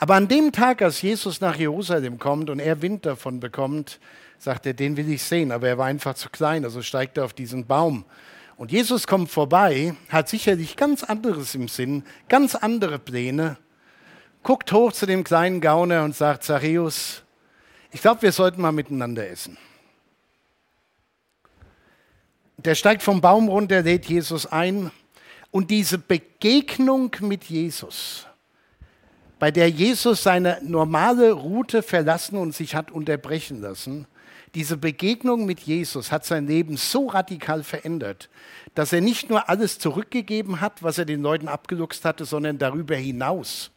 Aber 0.00 0.16
an 0.16 0.26
dem 0.26 0.50
Tag, 0.50 0.82
als 0.82 1.00
Jesus 1.00 1.40
nach 1.40 1.54
Jerusalem 1.54 2.18
kommt 2.18 2.50
und 2.50 2.58
er 2.58 2.82
Wind 2.82 3.06
davon 3.06 3.38
bekommt, 3.38 4.00
sagt 4.36 4.66
er, 4.66 4.74
den 4.74 4.96
will 4.96 5.08
ich 5.08 5.22
sehen. 5.22 5.52
Aber 5.52 5.68
er 5.68 5.78
war 5.78 5.86
einfach 5.86 6.14
zu 6.14 6.28
klein, 6.28 6.64
also 6.64 6.82
steigt 6.82 7.18
er 7.18 7.24
auf 7.24 7.34
diesen 7.34 7.66
Baum 7.66 8.04
und 8.56 8.72
Jesus 8.72 9.06
kommt 9.06 9.30
vorbei, 9.30 9.94
hat 10.08 10.28
sicherlich 10.28 10.76
ganz 10.76 11.04
anderes 11.04 11.54
im 11.54 11.68
Sinn, 11.68 12.02
ganz 12.28 12.56
andere 12.56 12.98
Pläne, 12.98 13.58
guckt 14.42 14.72
hoch 14.72 14.92
zu 14.92 15.06
dem 15.06 15.22
kleinen 15.22 15.60
Gauner 15.60 16.02
und 16.02 16.16
sagt, 16.16 16.42
Zachäus, 16.42 17.22
ich 17.92 18.00
glaube, 18.00 18.22
wir 18.22 18.32
sollten 18.32 18.60
mal 18.60 18.72
miteinander 18.72 19.28
essen. 19.28 19.56
Der 22.56 22.74
steigt 22.74 23.02
vom 23.02 23.20
Baum 23.20 23.48
runter, 23.48 23.82
lädt 23.82 24.06
Jesus 24.06 24.46
ein. 24.46 24.90
Und 25.52 25.70
diese 25.70 25.98
Begegnung 25.98 27.14
mit 27.20 27.44
Jesus, 27.44 28.26
bei 29.38 29.50
der 29.50 29.68
Jesus 29.68 30.22
seine 30.22 30.58
normale 30.62 31.32
Route 31.32 31.82
verlassen 31.82 32.38
und 32.38 32.54
sich 32.54 32.74
hat 32.74 32.90
unterbrechen 32.90 33.60
lassen, 33.60 34.06
diese 34.54 34.76
Begegnung 34.76 35.46
mit 35.46 35.60
Jesus 35.60 36.10
hat 36.10 36.24
sein 36.24 36.46
Leben 36.46 36.76
so 36.76 37.06
radikal 37.06 37.62
verändert, 37.62 38.28
dass 38.74 38.92
er 38.92 39.02
nicht 39.02 39.30
nur 39.30 39.48
alles 39.48 39.78
zurückgegeben 39.78 40.60
hat, 40.60 40.82
was 40.82 40.98
er 40.98 41.04
den 41.04 41.22
Leuten 41.22 41.48
abgeluchst 41.48 42.04
hatte, 42.04 42.24
sondern 42.24 42.58
darüber 42.58 42.96
hinaus 42.96 43.70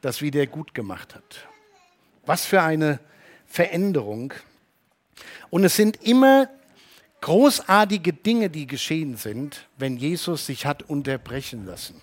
das 0.00 0.22
wieder 0.22 0.46
gut 0.46 0.74
gemacht 0.74 1.14
hat. 1.14 1.48
Was 2.24 2.44
für 2.44 2.62
eine 2.62 2.98
Veränderung. 3.46 4.34
Und 5.50 5.64
es 5.64 5.76
sind 5.76 6.02
immer 6.02 6.48
großartige 7.20 8.12
Dinge, 8.12 8.50
die 8.50 8.66
geschehen 8.66 9.16
sind, 9.16 9.68
wenn 9.78 9.96
Jesus 9.96 10.46
sich 10.46 10.66
hat 10.66 10.82
unterbrechen 10.82 11.66
lassen. 11.66 12.00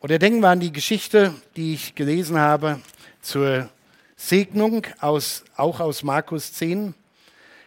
Oder 0.00 0.18
denken 0.18 0.40
wir 0.40 0.50
an 0.50 0.60
die 0.60 0.72
Geschichte, 0.72 1.34
die 1.56 1.74
ich 1.74 1.94
gelesen 1.94 2.38
habe 2.38 2.80
zur 3.22 3.70
Segnung 4.16 4.86
aus, 5.00 5.44
auch 5.56 5.80
aus 5.80 6.02
Markus 6.02 6.52
10. 6.52 6.94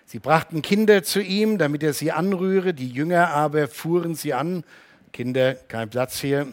Sie 0.05 0.19
brachten 0.19 0.61
Kinder 0.61 1.03
zu 1.03 1.21
ihm, 1.21 1.57
damit 1.57 1.83
er 1.83 1.93
sie 1.93 2.11
anrühre, 2.11 2.73
die 2.73 2.89
Jünger 2.89 3.29
aber 3.29 3.67
fuhren 3.67 4.15
sie 4.15 4.33
an. 4.33 4.63
Kinder, 5.11 5.55
kein 5.55 5.89
Platz 5.89 6.19
hier. 6.19 6.47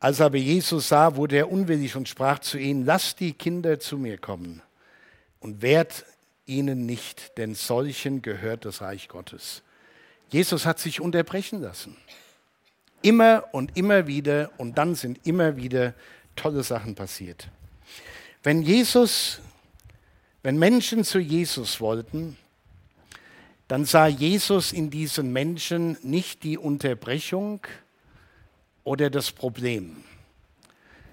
Als 0.00 0.20
aber 0.20 0.38
Jesus 0.38 0.88
sah, 0.88 1.16
wurde 1.16 1.36
er 1.36 1.52
unwillig 1.52 1.94
und 1.94 2.08
sprach 2.08 2.38
zu 2.40 2.58
ihnen, 2.58 2.84
lasst 2.84 3.20
die 3.20 3.32
Kinder 3.32 3.78
zu 3.78 3.96
mir 3.96 4.18
kommen 4.18 4.62
und 5.38 5.62
wehrt 5.62 6.04
ihnen 6.50 6.84
nicht, 6.84 7.38
denn 7.38 7.54
solchen 7.54 8.20
gehört 8.20 8.64
das 8.66 8.82
Reich 8.82 9.08
Gottes. 9.08 9.62
Jesus 10.28 10.66
hat 10.66 10.78
sich 10.78 11.00
unterbrechen 11.00 11.62
lassen. 11.62 11.96
Immer 13.02 13.44
und 13.52 13.76
immer 13.78 14.06
wieder 14.06 14.50
und 14.58 14.76
dann 14.76 14.94
sind 14.94 15.26
immer 15.26 15.56
wieder 15.56 15.94
tolle 16.36 16.62
Sachen 16.62 16.94
passiert. 16.94 17.48
Wenn 18.42 18.62
Jesus, 18.62 19.40
wenn 20.42 20.58
Menschen 20.58 21.04
zu 21.04 21.18
Jesus 21.18 21.80
wollten, 21.80 22.36
dann 23.68 23.86
sah 23.86 24.06
Jesus 24.06 24.72
in 24.72 24.90
diesen 24.90 25.32
Menschen 25.32 25.96
nicht 26.02 26.42
die 26.42 26.58
Unterbrechung, 26.58 27.66
oder 28.84 29.10
das 29.10 29.30
Problem, 29.30 30.02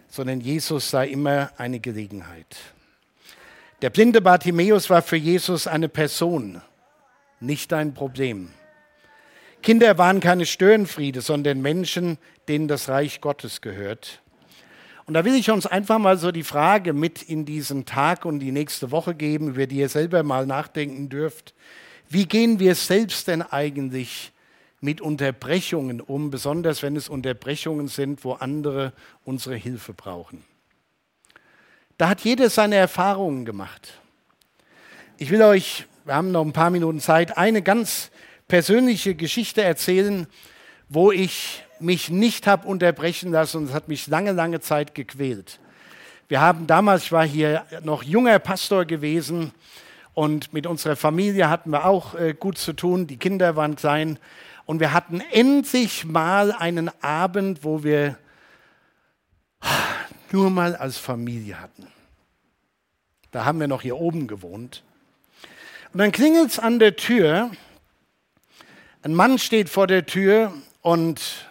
sondern 0.10 0.42
Jesus 0.42 0.90
sah 0.90 1.04
immer 1.04 1.52
eine 1.58 1.80
Gelegenheit. 1.80 2.58
Der 3.84 3.92
blinde 3.92 4.22
Bartimäus 4.22 4.90
war 4.90 5.04
für 5.04 5.18
Jesus 5.18 5.68
eine 5.68 5.88
Person, 5.88 6.64
nicht 7.40 7.72
ein 7.74 7.94
Problem. 7.94 8.50
Kinder 9.62 10.00
waren 10.00 10.20
keine 10.20 10.48
Störenfriede, 10.48 11.22
sondern 11.22 11.62
Menschen, 11.62 12.18
denen 12.48 12.68
das 12.68 12.90
Reich 12.90 13.22
Gottes 13.22 13.62
gehört. 13.62 14.24
Und 15.06 15.14
da 15.14 15.24
will 15.26 15.36
ich 15.36 15.52
uns 15.52 15.68
einfach 15.68 16.00
mal 16.00 16.18
so 16.18 16.32
die 16.32 16.42
Frage 16.42 16.92
mit 16.94 17.22
in 17.22 17.46
diesen 17.46 17.86
Tag 17.86 18.26
und 18.26 18.40
die 18.40 18.52
nächste 18.52 18.90
Woche 18.90 19.14
geben, 19.14 19.50
über 19.50 19.68
die 19.68 19.78
ihr 19.78 19.90
selber 19.90 20.24
mal 20.24 20.48
nachdenken 20.48 21.10
dürft. 21.10 21.54
Wie 22.10 22.26
gehen 22.26 22.60
wir 22.60 22.74
selbst 22.74 23.28
denn 23.28 23.44
eigentlich 23.44 24.32
mit 24.82 25.02
Unterbrechungen 25.02 26.02
um, 26.02 26.32
besonders 26.32 26.82
wenn 26.82 26.96
es 26.96 27.10
Unterbrechungen 27.10 27.90
sind, 27.90 28.24
wo 28.24 28.34
andere 28.34 28.94
unsere 29.24 29.56
Hilfe 29.56 29.94
brauchen? 29.94 30.44
Da 31.98 32.10
hat 32.10 32.22
jeder 32.22 32.52
seine 32.52 32.76
Erfahrungen 32.76 33.44
gemacht. 33.44 33.94
Ich 35.18 35.32
will 35.32 35.42
euch, 35.42 35.88
wir 36.06 36.14
haben 36.14 36.32
noch 36.32 36.46
ein 36.46 36.54
paar 36.54 36.70
Minuten 36.70 37.00
Zeit, 37.00 37.38
eine 37.40 37.64
ganz 37.64 38.12
persönliche 38.48 39.16
Geschichte 39.16 39.64
erzählen, 39.64 40.28
wo 40.90 41.12
ich 41.12 41.64
mich 41.80 42.10
nicht 42.10 42.46
habe 42.46 42.68
unterbrechen 42.68 43.32
lassen 43.32 43.58
und 43.58 43.64
es 43.66 43.74
hat 43.74 43.88
mich 43.88 44.06
lange, 44.06 44.32
lange 44.32 44.60
Zeit 44.60 44.94
gequält. 44.94 45.60
Wir 46.28 46.40
haben 46.40 46.68
damals, 46.68 47.06
ich 47.06 47.12
war 47.12 47.26
hier 47.26 47.66
noch 47.84 48.04
junger 48.04 48.38
Pastor 48.38 48.86
gewesen 48.86 49.52
und 50.14 50.54
mit 50.54 50.68
unserer 50.68 50.96
Familie 50.96 51.50
hatten 51.50 51.72
wir 51.72 51.86
auch 51.86 52.14
äh, 52.14 52.36
gut 52.36 52.60
zu 52.60 52.74
tun. 52.74 53.08
Die 53.08 53.18
Kinder 53.18 53.56
waren 53.56 53.76
klein 53.76 54.20
und 54.66 54.80
wir 54.80 54.94
hatten 54.94 55.22
endlich 55.32 56.06
mal 56.06 56.52
einen 56.52 56.92
Abend, 57.02 57.64
wo 57.64 57.84
wir 57.84 58.18
nur 60.34 60.50
mal 60.50 60.76
als 60.76 60.98
Familie 60.98 61.60
hatten. 61.60 61.88
Da 63.32 63.46
haben 63.46 63.60
wir 63.60 63.68
noch 63.68 63.82
hier 63.82 63.98
oben 63.98 64.28
gewohnt. 64.28 64.84
Und 65.94 66.00
dann 66.00 66.12
klingelt 66.12 66.52
es 66.52 66.60
an 66.60 66.80
der 66.80 66.96
Tür. 66.96 67.52
Ein 69.04 69.14
Mann 69.14 69.38
steht 69.38 69.70
vor 69.70 69.88
der 69.88 70.06
Tür 70.06 70.54
und 70.82 71.48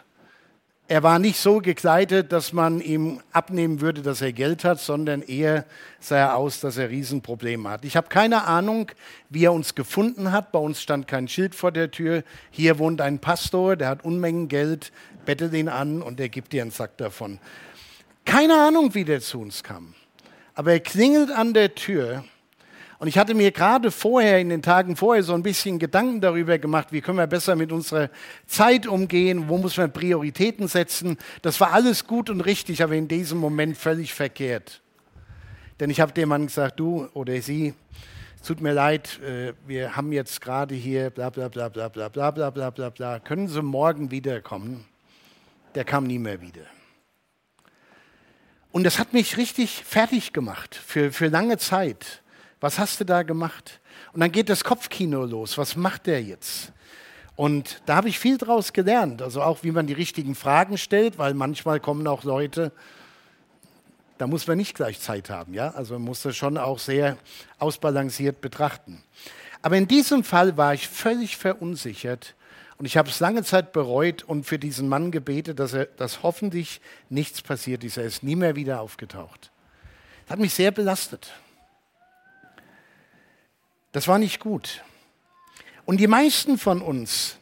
er 0.89 1.03
war 1.03 1.19
nicht 1.19 1.41
so 1.41 1.59
gekleidet, 1.59 2.31
dass 2.31 2.53
man 2.53 2.81
ihm 2.81 3.21
abnehmen 3.33 3.81
würde, 3.81 4.03
dass 4.03 4.21
er 4.21 4.33
Geld 4.33 4.63
hat, 4.63 4.79
sondern 4.79 5.21
eher 5.21 5.65
sah 5.99 6.17
er 6.17 6.37
aus, 6.37 6.61
dass 6.61 6.77
er 6.77 6.91
Riesenprobleme 6.91 7.69
hat. 7.69 7.85
Ich 7.85 7.97
habe 7.97 8.09
keine 8.09 8.45
Ahnung, 8.45 8.93
wie 9.29 9.47
er 9.47 9.53
uns 9.53 9.75
gefunden 9.75 10.31
hat. 10.31 10.53
Bei 10.53 10.61
uns 10.61 10.81
stand 10.81 11.09
kein 11.09 11.27
Schild 11.27 11.57
vor 11.57 11.73
der 11.73 11.91
Tür. 11.91 12.23
Hier 12.53 12.79
wohnt 12.79 13.01
ein 13.01 13.19
Pastor, 13.19 13.75
der 13.75 13.89
hat 13.89 14.05
Unmengen 14.05 14.47
Geld, 14.47 14.93
bettet 15.25 15.55
ihn 15.55 15.69
an 15.69 16.03
und 16.03 16.21
er 16.21 16.29
gibt 16.29 16.53
dir 16.53 16.63
einen 16.63 16.71
Sack 16.71 16.97
davon. 16.99 17.41
Keine 18.27 18.55
Ahnung, 18.55 18.95
wie 18.95 19.05
der 19.05 19.23
zu 19.23 19.41
uns 19.41 19.63
kam. 19.63 19.95
Aber 20.55 20.73
er 20.73 20.81
klingelt 20.81 21.31
an 21.31 21.55
der 21.55 21.75
Tür 21.75 22.25
und 22.99 23.09
ich 23.09 23.19
hatte 23.19 23.35
mir 23.35 23.53
gerade 23.53 23.91
vorher, 23.91 24.41
in 24.41 24.49
den 24.49 24.63
Tagen 24.63 24.97
vorher, 24.97 25.23
so 25.23 25.35
ein 25.35 25.43
bisschen 25.43 25.79
Gedanken 25.79 26.21
darüber 26.21 26.59
gemacht, 26.59 26.89
wie 26.93 27.03
können 27.03 27.19
wir 27.19 27.27
besser 27.27 27.55
mit 27.55 27.71
unserer 27.71 28.11
Zeit 28.47 28.87
umgehen, 28.87 29.49
wo 29.49 29.59
muss 29.59 29.77
man 29.77 29.93
Prioritäten 29.93 30.67
setzen. 30.67 31.19
Das 31.43 31.61
war 31.61 31.73
alles 31.73 32.07
gut 32.07 32.31
und 32.31 32.41
richtig, 32.41 32.83
aber 32.83 32.95
in 32.95 33.07
diesem 33.07 33.39
Moment 33.39 33.77
völlig 33.77 34.15
verkehrt. 34.15 34.81
Denn 35.79 35.91
ich 35.91 36.01
habe 36.01 36.13
dem 36.13 36.31
Mann 36.31 36.47
gesagt, 36.47 36.81
du 36.81 37.07
oder 37.13 37.39
sie, 37.43 37.75
es 38.41 38.49
tut 38.49 38.63
mir 38.63 38.73
leid, 38.73 39.21
äh, 39.21 39.53
wir 39.67 39.95
haben 39.95 40.11
jetzt 40.13 40.41
gerade 40.41 40.75
hier 40.75 41.11
bla 41.11 41.29
bla 41.29 41.49
bla 41.49 41.69
bla 41.69 41.89
bla 41.89 42.09
bla 42.09 42.31
bla 42.31 42.51
bla 42.51 42.71
bla 42.71 42.91
bla. 42.91 43.19
Können 43.19 43.49
Sie 43.49 43.61
morgen 43.61 44.11
wiederkommen? 44.11 44.87
Der 45.75 45.85
kam 45.85 46.07
nie 46.07 46.19
mehr 46.19 46.41
wieder. 46.41 46.76
Und 48.77 48.85
das 48.85 48.99
hat 48.99 49.15
mich 49.15 49.39
richtig 49.39 49.85
fertig 49.87 50.35
gemacht 50.35 50.75
für, 50.75 51.11
für 51.11 51.29
lange 51.29 51.57
Zeit. 51.57 52.21
Was 52.61 52.79
hast 52.79 53.01
du 53.01 53.05
da 53.05 53.23
gemacht? 53.23 53.81
Und 54.13 54.21
dann 54.21 54.31
geht 54.31 54.51
das 54.51 54.65
Kopfkino 54.65 55.25
los. 55.25 55.57
Was 55.57 55.77
macht 55.77 56.07
der 56.07 56.23
jetzt? 56.23 56.73
Und 57.37 57.81
da 57.87 57.97
habe 57.97 58.11
ich 58.11 58.19
viel 58.19 58.37
draus 58.37 58.75
gelernt. 58.75 59.23
Also 59.23 59.41
auch, 59.41 59.63
wie 59.63 59.71
man 59.71 59.87
die 59.87 59.95
richtigen 59.95 60.35
Fragen 60.35 60.77
stellt, 60.77 61.17
weil 61.17 61.33
manchmal 61.33 61.81
kommen 61.81 62.07
auch 62.07 62.23
Leute, 62.25 62.71
da 64.19 64.27
muss 64.27 64.47
man 64.47 64.59
nicht 64.59 64.77
gleich 64.77 65.01
Zeit 65.01 65.31
haben. 65.31 65.55
Ja? 65.55 65.71
Also 65.71 65.95
man 65.95 66.03
muss 66.03 66.21
das 66.21 66.37
schon 66.37 66.59
auch 66.59 66.79
sehr 66.79 67.17
ausbalanciert 67.59 68.43
betrachten. 68.43 69.03
Aber 69.63 69.79
in 69.79 69.89
diesem 69.89 70.23
Fall 70.23 70.59
war 70.59 70.75
ich 70.75 70.87
völlig 70.87 71.39
verunsichert 71.39 72.35
und 72.79 72.85
ich 72.85 72.97
habe 72.97 73.09
es 73.09 73.21
lange 73.21 73.43
Zeit 73.43 73.73
bereut 73.73 74.23
und 74.23 74.45
für 74.45 74.59
diesen 74.59 74.89
Mann 74.89 75.11
gebetet, 75.11 75.59
dass, 75.59 75.73
er, 75.73 75.87
dass 75.87 76.23
hoffentlich 76.23 76.81
nichts 77.09 77.41
passiert 77.41 77.85
ist. 77.85 77.97
Er 77.97 78.05
ist 78.05 78.23
nie 78.23 78.37
mehr 78.37 78.55
wieder 78.55 78.81
aufgetaucht. 78.81 79.51
Das 80.25 80.33
hat 80.33 80.39
mich 80.41 80.55
sehr 80.55 80.73
belastet. 80.73 81.33
Das 83.93 84.09
war 84.09 84.19
nicht 84.19 84.41
gut. 84.41 84.83
Und 85.87 85.99
die 86.01 86.07
meisten 86.07 86.59
von 86.59 86.83
uns 86.83 87.39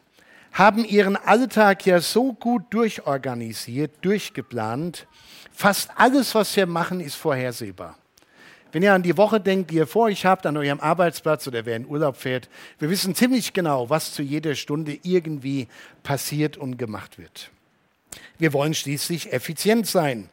haben 0.53 0.85
ihren 0.85 1.17
Alltag 1.17 1.85
ja 1.85 2.01
so 2.01 2.33
gut 2.33 2.63
durchorganisiert, 2.71 3.93
durchgeplant. 4.03 5.09
Fast 5.51 5.91
alles, 5.97 6.35
was 6.35 6.55
wir 6.55 6.67
machen, 6.67 7.01
ist 7.01 7.17
vorhersehbar. 7.17 7.99
Wenn 8.75 8.83
ihr 8.83 8.93
an 8.93 9.05
die 9.05 9.17
Woche 9.17 9.41
denkt, 9.41 9.71
die 9.71 9.77
ihr 9.77 9.87
vor 9.87 10.07
euch 10.07 10.27
habt, 10.27 10.47
an 10.47 10.57
eurem 10.57 10.81
Arbeitsplatz 10.81 11.47
oder 11.47 11.65
wer 11.65 11.77
in 11.77 11.87
Urlaub 11.87 12.17
fährt, 12.17 12.49
wir 12.81 12.91
wissen 12.91 13.15
ziemlich 13.15 13.53
genau, 13.53 13.89
was 13.89 14.13
zu 14.13 14.21
jeder 14.21 14.57
Stunde 14.57 14.99
irgendwie 15.05 15.69
passiert 16.03 16.57
und 16.57 16.77
gemacht 16.77 17.17
wird. 17.17 17.53
Wir 18.37 18.53
wollen 18.53 18.75
schließlich 18.75 19.33
effizient 19.33 19.87
sein, 19.87 20.29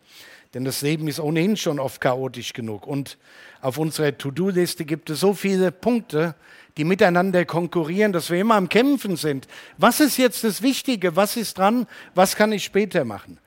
denn 0.56 0.66
das 0.66 0.82
Leben 0.82 1.08
ist 1.08 1.20
ohnehin 1.20 1.56
schon 1.56 1.80
oft 1.80 2.02
chaotisch 2.02 2.54
genug. 2.54 2.88
Und 2.88 3.20
auf 3.62 3.78
unserer 3.78 4.18
To-Do-Liste 4.18 4.86
gibt 4.86 5.12
es 5.12 5.20
so 5.20 5.36
viele 5.36 5.72
Punkte, 5.72 6.34
die 6.78 6.84
miteinander 6.84 7.46
konkurrieren, 7.46 8.12
dass 8.12 8.32
wir 8.32 8.40
immer 8.40 8.56
am 8.56 8.70
Kämpfen 8.70 9.18
sind. 9.18 9.48
Was 9.78 10.00
ist 10.00 10.18
jetzt 10.18 10.44
das 10.44 10.64
Wichtige? 10.64 11.16
Was 11.16 11.38
ist 11.38 11.60
dran? 11.60 11.86
Was 12.16 12.36
kann 12.36 12.52
ich 12.52 12.64
später 12.64 13.06
machen? 13.06 13.40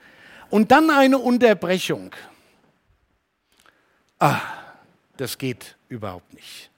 Und 0.50 0.70
dann 0.70 0.88
eine 0.90 1.18
Unterbrechung. 1.18 2.12
Ah, 4.20 4.40
das 5.16 5.38
geht 5.38 5.77
überhaupt 5.88 6.33
nicht. 6.35 6.70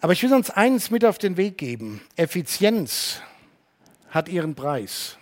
Aber 0.00 0.12
ich 0.12 0.22
will 0.22 0.32
uns 0.32 0.50
eins 0.50 0.90
mit 0.90 1.04
auf 1.04 1.18
den 1.18 1.36
Weg 1.36 1.58
geben. 1.58 2.00
Effizienz 2.16 3.20
hat 4.10 4.28
ihren 4.28 4.54
Preis. 4.54 5.18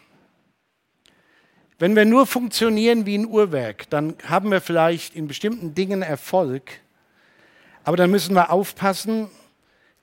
Wenn 1.78 1.96
wir 1.96 2.04
nur 2.04 2.26
funktionieren 2.26 3.04
wie 3.04 3.18
ein 3.18 3.26
Uhrwerk, 3.26 3.88
dann 3.90 4.16
haben 4.24 4.50
wir 4.50 4.60
vielleicht 4.60 5.14
in 5.14 5.28
bestimmten 5.28 5.74
Dingen 5.74 6.02
Erfolg, 6.02 6.80
aber 7.84 7.96
dann 7.96 8.10
müssen 8.10 8.34
wir 8.34 8.50
aufpassen, 8.50 9.28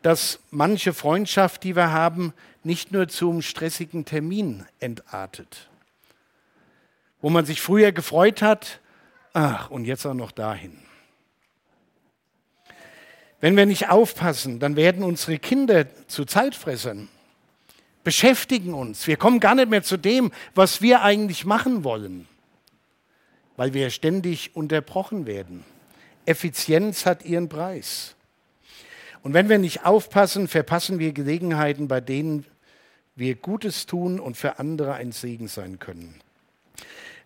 dass 0.04 0.40
manche 0.52 0.94
Freundschaft, 0.94 1.64
die 1.64 1.76
wir 1.76 1.92
haben, 1.92 2.34
nicht 2.64 2.92
nur 2.92 3.08
zum 3.08 3.42
stressigen 3.42 4.06
Termin 4.06 4.66
entartet. 4.80 5.70
Wo 7.22 7.30
man 7.30 7.46
sich 7.46 7.62
früher 7.62 7.92
gefreut 7.92 8.42
hat, 8.42 8.80
ach, 9.34 9.70
und 9.70 9.86
jetzt 9.86 10.06
auch 10.06 10.14
noch 10.14 10.32
dahin. 10.32 10.78
Wenn 13.44 13.58
wir 13.58 13.66
nicht 13.66 13.90
aufpassen, 13.90 14.60
dann 14.60 14.78
werden 14.78 15.04
unsere 15.04 15.38
Kinder 15.38 15.86
zu 16.08 16.24
Zeitfressern 16.24 17.10
beschäftigen 18.06 18.74
uns. 18.74 19.06
Wir 19.06 19.18
kommen 19.18 19.42
gar 19.42 19.54
nicht 19.54 19.70
mehr 19.70 19.84
zu 19.84 19.98
dem, 19.98 20.32
was 20.56 20.82
wir 20.82 21.02
eigentlich 21.02 21.44
machen 21.44 21.84
wollen, 21.84 22.26
weil 23.58 23.74
wir 23.74 23.90
ständig 23.90 24.56
unterbrochen 24.56 25.26
werden. 25.26 25.66
Effizienz 26.26 27.06
hat 27.06 27.26
ihren 27.26 27.50
Preis. 27.50 28.16
Und 29.24 29.34
wenn 29.34 29.50
wir 29.50 29.58
nicht 29.58 29.86
aufpassen, 29.86 30.48
verpassen 30.48 31.00
wir 31.00 31.12
Gelegenheiten, 31.12 31.90
bei 31.90 32.00
denen 32.00 32.46
wir 33.18 33.36
Gutes 33.36 33.86
tun 33.88 34.22
und 34.22 34.38
für 34.38 34.58
andere 34.58 34.94
ein 34.94 35.12
Segen 35.12 35.50
sein 35.50 35.80
können. 35.80 36.22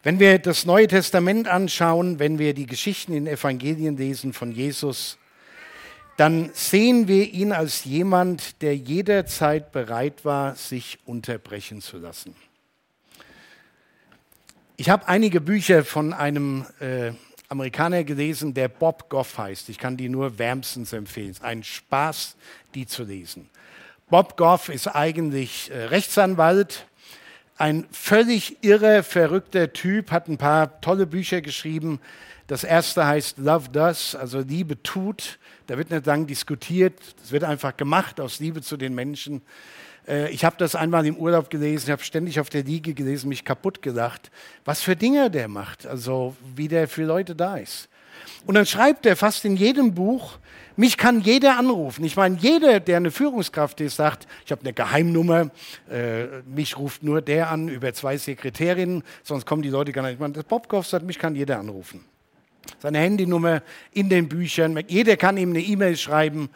Wenn 0.01 0.19
wir 0.19 0.39
das 0.39 0.65
Neue 0.65 0.87
Testament 0.87 1.47
anschauen, 1.47 2.17
wenn 2.17 2.39
wir 2.39 2.55
die 2.55 2.65
Geschichten 2.65 3.13
in 3.13 3.27
Evangelien 3.27 3.97
lesen 3.97 4.33
von 4.33 4.51
Jesus, 4.51 5.19
dann 6.17 6.49
sehen 6.53 7.07
wir 7.07 7.31
ihn 7.31 7.51
als 7.51 7.85
jemand, 7.85 8.61
der 8.61 8.75
jederzeit 8.75 9.71
bereit 9.71 10.25
war, 10.25 10.55
sich 10.55 10.97
unterbrechen 11.05 11.81
zu 11.81 11.97
lassen. 11.97 12.35
Ich 14.77 14.89
habe 14.89 15.07
einige 15.07 15.41
Bücher 15.41 15.85
von 15.85 16.13
einem 16.13 16.65
äh, 16.79 17.11
Amerikaner 17.49 18.03
gelesen, 18.03 18.53
der 18.53 18.67
Bob 18.67 19.09
Goff 19.09 19.37
heißt. 19.37 19.69
Ich 19.69 19.77
kann 19.77 19.95
die 19.95 20.09
nur 20.09 20.37
wärmstens 20.37 20.91
empfehlen. 20.91 21.31
Es 21.31 21.37
ist 21.37 21.43
ein 21.43 21.63
Spaß, 21.63 22.35
die 22.73 22.87
zu 22.87 23.03
lesen. 23.03 23.49
Bob 24.09 24.37
Goff 24.37 24.69
ist 24.69 24.87
eigentlich 24.87 25.69
äh, 25.69 25.85
Rechtsanwalt, 25.85 26.87
ein 27.57 27.85
völlig 27.91 28.63
irre, 28.63 29.03
verrückter 29.03 29.73
Typ, 29.73 30.11
hat 30.11 30.27
ein 30.27 30.37
paar 30.37 30.79
tolle 30.81 31.07
Bücher 31.07 31.41
geschrieben. 31.41 31.99
Das 32.45 32.63
erste 32.63 33.05
heißt 33.05 33.39
Love 33.39 33.69
Does, 33.69 34.15
also 34.15 34.39
Liebe 34.39 34.81
tut. 34.83 35.39
Da 35.65 35.77
wird 35.77 35.89
nicht 35.89 36.05
lang 36.05 36.27
diskutiert, 36.27 36.93
es 37.21 37.31
wird 37.31 37.43
einfach 37.43 37.75
gemacht 37.75 38.21
aus 38.21 38.39
Liebe 38.39 38.61
zu 38.61 38.77
den 38.77 38.95
Menschen. 38.95 39.41
Äh, 40.07 40.29
ich 40.29 40.45
habe 40.45 40.55
das 40.57 40.75
einmal 40.75 41.05
im 41.05 41.17
Urlaub 41.17 41.49
gelesen, 41.49 41.87
ich 41.87 41.91
habe 41.91 42.03
ständig 42.03 42.39
auf 42.39 42.49
der 42.49 42.63
Liege 42.63 42.93
gelesen, 42.93 43.27
mich 43.27 43.43
kaputt 43.43 43.81
gedacht, 43.81 44.31
was 44.63 44.81
für 44.81 44.95
Dinge 44.95 45.29
der 45.29 45.47
macht, 45.47 45.85
also 45.85 46.35
wie 46.55 46.67
der 46.67 46.87
für 46.87 47.03
Leute 47.03 47.35
da 47.35 47.57
ist. 47.57 47.89
Und 48.45 48.55
dann 48.55 48.65
schreibt 48.65 49.05
er 49.05 49.15
fast 49.15 49.43
in 49.45 49.57
jedem 49.57 49.93
Buch, 49.93 50.37
mich 50.77 50.97
kann 50.97 51.19
jeder 51.21 51.57
anrufen. 51.57 52.05
Ich 52.05 52.15
meine, 52.15 52.37
jeder, 52.37 52.79
der 52.79 52.97
eine 52.97 53.11
Führungskraft 53.11 53.81
ist, 53.81 53.97
sagt, 53.97 54.27
ich 54.45 54.51
habe 54.51 54.61
eine 54.61 54.73
Geheimnummer, 54.73 55.49
äh, 55.91 56.25
mich 56.45 56.77
ruft 56.77 57.03
nur 57.03 57.21
der 57.21 57.51
an 57.51 57.67
über 57.67 57.93
zwei 57.93 58.17
Sekretärinnen, 58.17 59.03
sonst 59.23 59.45
kommen 59.45 59.63
die 59.63 59.69
Leute 59.69 59.91
gar 59.91 60.03
nicht. 60.03 60.13
Ich 60.13 60.19
meine, 60.19 60.33
das 60.33 60.45
Bobkoff 60.45 60.87
sagt, 60.87 61.05
mich 61.05 61.19
kann 61.19 61.35
jeder 61.35 61.59
anrufen. 61.59 62.05
Seine 62.79 62.99
Handynummer 62.99 63.63
in 63.91 64.09
den 64.09 64.29
Büchern, 64.29 64.77
jeder 64.87 65.17
kann 65.17 65.37
ihm 65.37 65.49
eine 65.49 65.61
E-Mail 65.61 65.97
schreiben. 65.97 66.49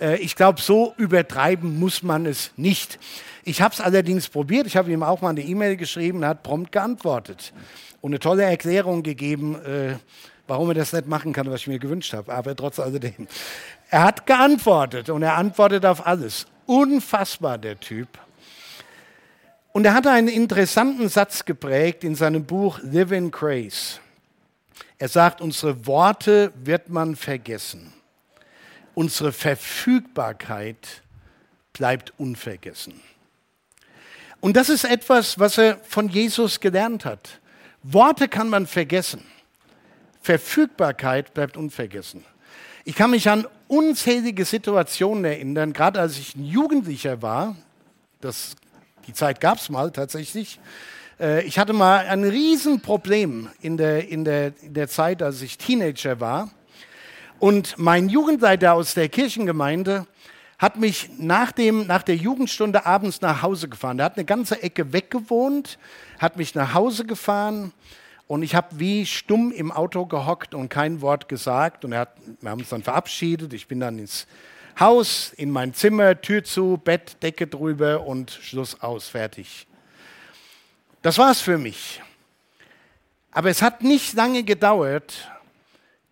Äh, 0.00 0.16
ich 0.16 0.34
glaube, 0.34 0.60
so 0.60 0.94
übertreiben 0.96 1.78
muss 1.78 2.02
man 2.02 2.26
es 2.26 2.52
nicht. 2.56 2.98
Ich 3.44 3.62
habe 3.62 3.74
es 3.74 3.80
allerdings 3.80 4.28
probiert, 4.28 4.66
ich 4.66 4.76
habe 4.76 4.90
ihm 4.90 5.02
auch 5.02 5.20
mal 5.20 5.30
eine 5.30 5.42
E-Mail 5.42 5.76
geschrieben, 5.76 6.22
er 6.22 6.30
hat 6.30 6.42
prompt 6.42 6.72
geantwortet 6.72 7.52
und 8.00 8.10
eine 8.10 8.18
tolle 8.18 8.42
Erklärung 8.42 9.02
gegeben, 9.02 9.54
äh, 9.64 9.94
warum 10.48 10.70
er 10.70 10.74
das 10.74 10.92
nicht 10.92 11.06
machen 11.06 11.32
kann, 11.32 11.50
was 11.50 11.60
ich 11.60 11.66
mir 11.68 11.78
gewünscht 11.78 12.12
habe. 12.12 12.32
Aber 12.32 12.56
trotz 12.56 12.80
alledem. 12.80 13.28
Er 13.90 14.02
hat 14.02 14.26
geantwortet 14.26 15.10
und 15.10 15.22
er 15.22 15.36
antwortet 15.36 15.86
auf 15.86 16.06
alles. 16.06 16.46
Unfassbar, 16.66 17.58
der 17.58 17.78
Typ. 17.78 18.08
Und 19.72 19.84
er 19.84 19.94
hat 19.94 20.06
einen 20.06 20.28
interessanten 20.28 21.08
Satz 21.08 21.44
geprägt 21.44 22.02
in 22.02 22.14
seinem 22.14 22.44
Buch 22.44 22.80
Live 22.82 23.12
in 23.12 23.30
Grace. 23.30 24.00
Er 24.98 25.08
sagt, 25.08 25.40
unsere 25.40 25.86
Worte 25.86 26.52
wird 26.56 26.88
man 26.88 27.14
vergessen. 27.14 27.92
Unsere 28.94 29.32
Verfügbarkeit 29.32 31.02
bleibt 31.72 32.12
unvergessen. 32.18 33.00
Und 34.40 34.56
das 34.56 34.68
ist 34.68 34.84
etwas, 34.84 35.38
was 35.38 35.58
er 35.58 35.78
von 35.84 36.08
Jesus 36.08 36.58
gelernt 36.58 37.04
hat. 37.04 37.40
Worte 37.82 38.28
kann 38.28 38.48
man 38.48 38.66
vergessen. 38.66 39.22
Verfügbarkeit 40.28 41.32
bleibt 41.32 41.56
unvergessen. 41.56 42.22
Ich 42.84 42.94
kann 42.96 43.12
mich 43.12 43.30
an 43.30 43.46
unzählige 43.66 44.44
Situationen 44.44 45.24
erinnern, 45.24 45.72
gerade 45.72 46.00
als 46.00 46.18
ich 46.18 46.36
ein 46.36 46.44
Jugendlicher 46.44 47.22
war, 47.22 47.56
das, 48.20 48.54
die 49.06 49.14
Zeit 49.14 49.40
gab 49.40 49.56
es 49.56 49.70
mal 49.70 49.90
tatsächlich, 49.90 50.60
äh, 51.18 51.42
ich 51.44 51.58
hatte 51.58 51.72
mal 51.72 52.00
ein 52.00 52.24
Riesenproblem 52.24 53.48
in 53.62 53.78
der, 53.78 54.06
in, 54.10 54.26
der, 54.26 54.52
in 54.60 54.74
der 54.74 54.88
Zeit, 54.88 55.22
als 55.22 55.40
ich 55.40 55.56
Teenager 55.56 56.20
war. 56.20 56.50
Und 57.38 57.78
mein 57.78 58.10
Jugendleiter 58.10 58.74
aus 58.74 58.92
der 58.92 59.08
Kirchengemeinde 59.08 60.06
hat 60.58 60.76
mich 60.76 61.08
nach, 61.16 61.52
dem, 61.52 61.86
nach 61.86 62.02
der 62.02 62.16
Jugendstunde 62.16 62.84
abends 62.84 63.22
nach 63.22 63.40
Hause 63.40 63.70
gefahren. 63.70 63.98
Er 63.98 64.04
hat 64.04 64.18
eine 64.18 64.26
ganze 64.26 64.62
Ecke 64.62 64.92
weggewohnt, 64.92 65.78
hat 66.18 66.36
mich 66.36 66.54
nach 66.54 66.74
Hause 66.74 67.06
gefahren 67.06 67.72
und 68.28 68.42
ich 68.42 68.54
habe 68.54 68.78
wie 68.78 69.06
stumm 69.06 69.50
im 69.50 69.72
Auto 69.72 70.04
gehockt 70.04 70.54
und 70.54 70.68
kein 70.68 71.00
Wort 71.00 71.30
gesagt. 71.30 71.84
Und 71.86 71.94
hat, 71.94 72.12
wir 72.40 72.50
haben 72.50 72.60
uns 72.60 72.68
dann 72.68 72.82
verabschiedet. 72.82 73.54
Ich 73.54 73.66
bin 73.66 73.80
dann 73.80 73.98
ins 73.98 74.26
Haus, 74.78 75.32
in 75.36 75.50
mein 75.50 75.72
Zimmer, 75.72 76.20
Tür 76.20 76.44
zu, 76.44 76.76
Bett, 76.76 77.22
Decke 77.22 77.46
drüber 77.46 78.06
und 78.06 78.30
Schluss 78.30 78.80
aus, 78.82 79.08
fertig. 79.08 79.66
Das 81.00 81.16
war's 81.16 81.40
für 81.40 81.56
mich. 81.56 82.02
Aber 83.30 83.48
es 83.48 83.62
hat 83.62 83.82
nicht 83.82 84.12
lange 84.12 84.42
gedauert. 84.42 85.30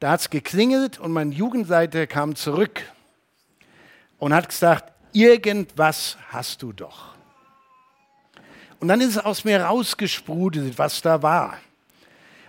Da 0.01 0.13
hat 0.13 0.21
es 0.21 0.31
geklingelt 0.31 0.99
und 0.99 1.13
mein 1.13 1.33
Jugendleiter 1.33 2.07
kam 2.07 2.35
zurück 2.35 2.81
und 4.19 4.33
hat 4.33 4.49
gesagt, 4.49 4.91
irgendwas 5.13 6.17
hast 6.31 6.63
du 6.63 6.73
doch. 6.73 7.15
Und 8.81 8.89
dann 8.89 9.03
ist 9.03 9.17
es 9.17 9.19
aus 9.19 9.45
mir 9.45 9.63
rausgesprudelt, 9.63 10.79
was 10.79 11.03
da 11.03 11.23
war. 11.23 11.59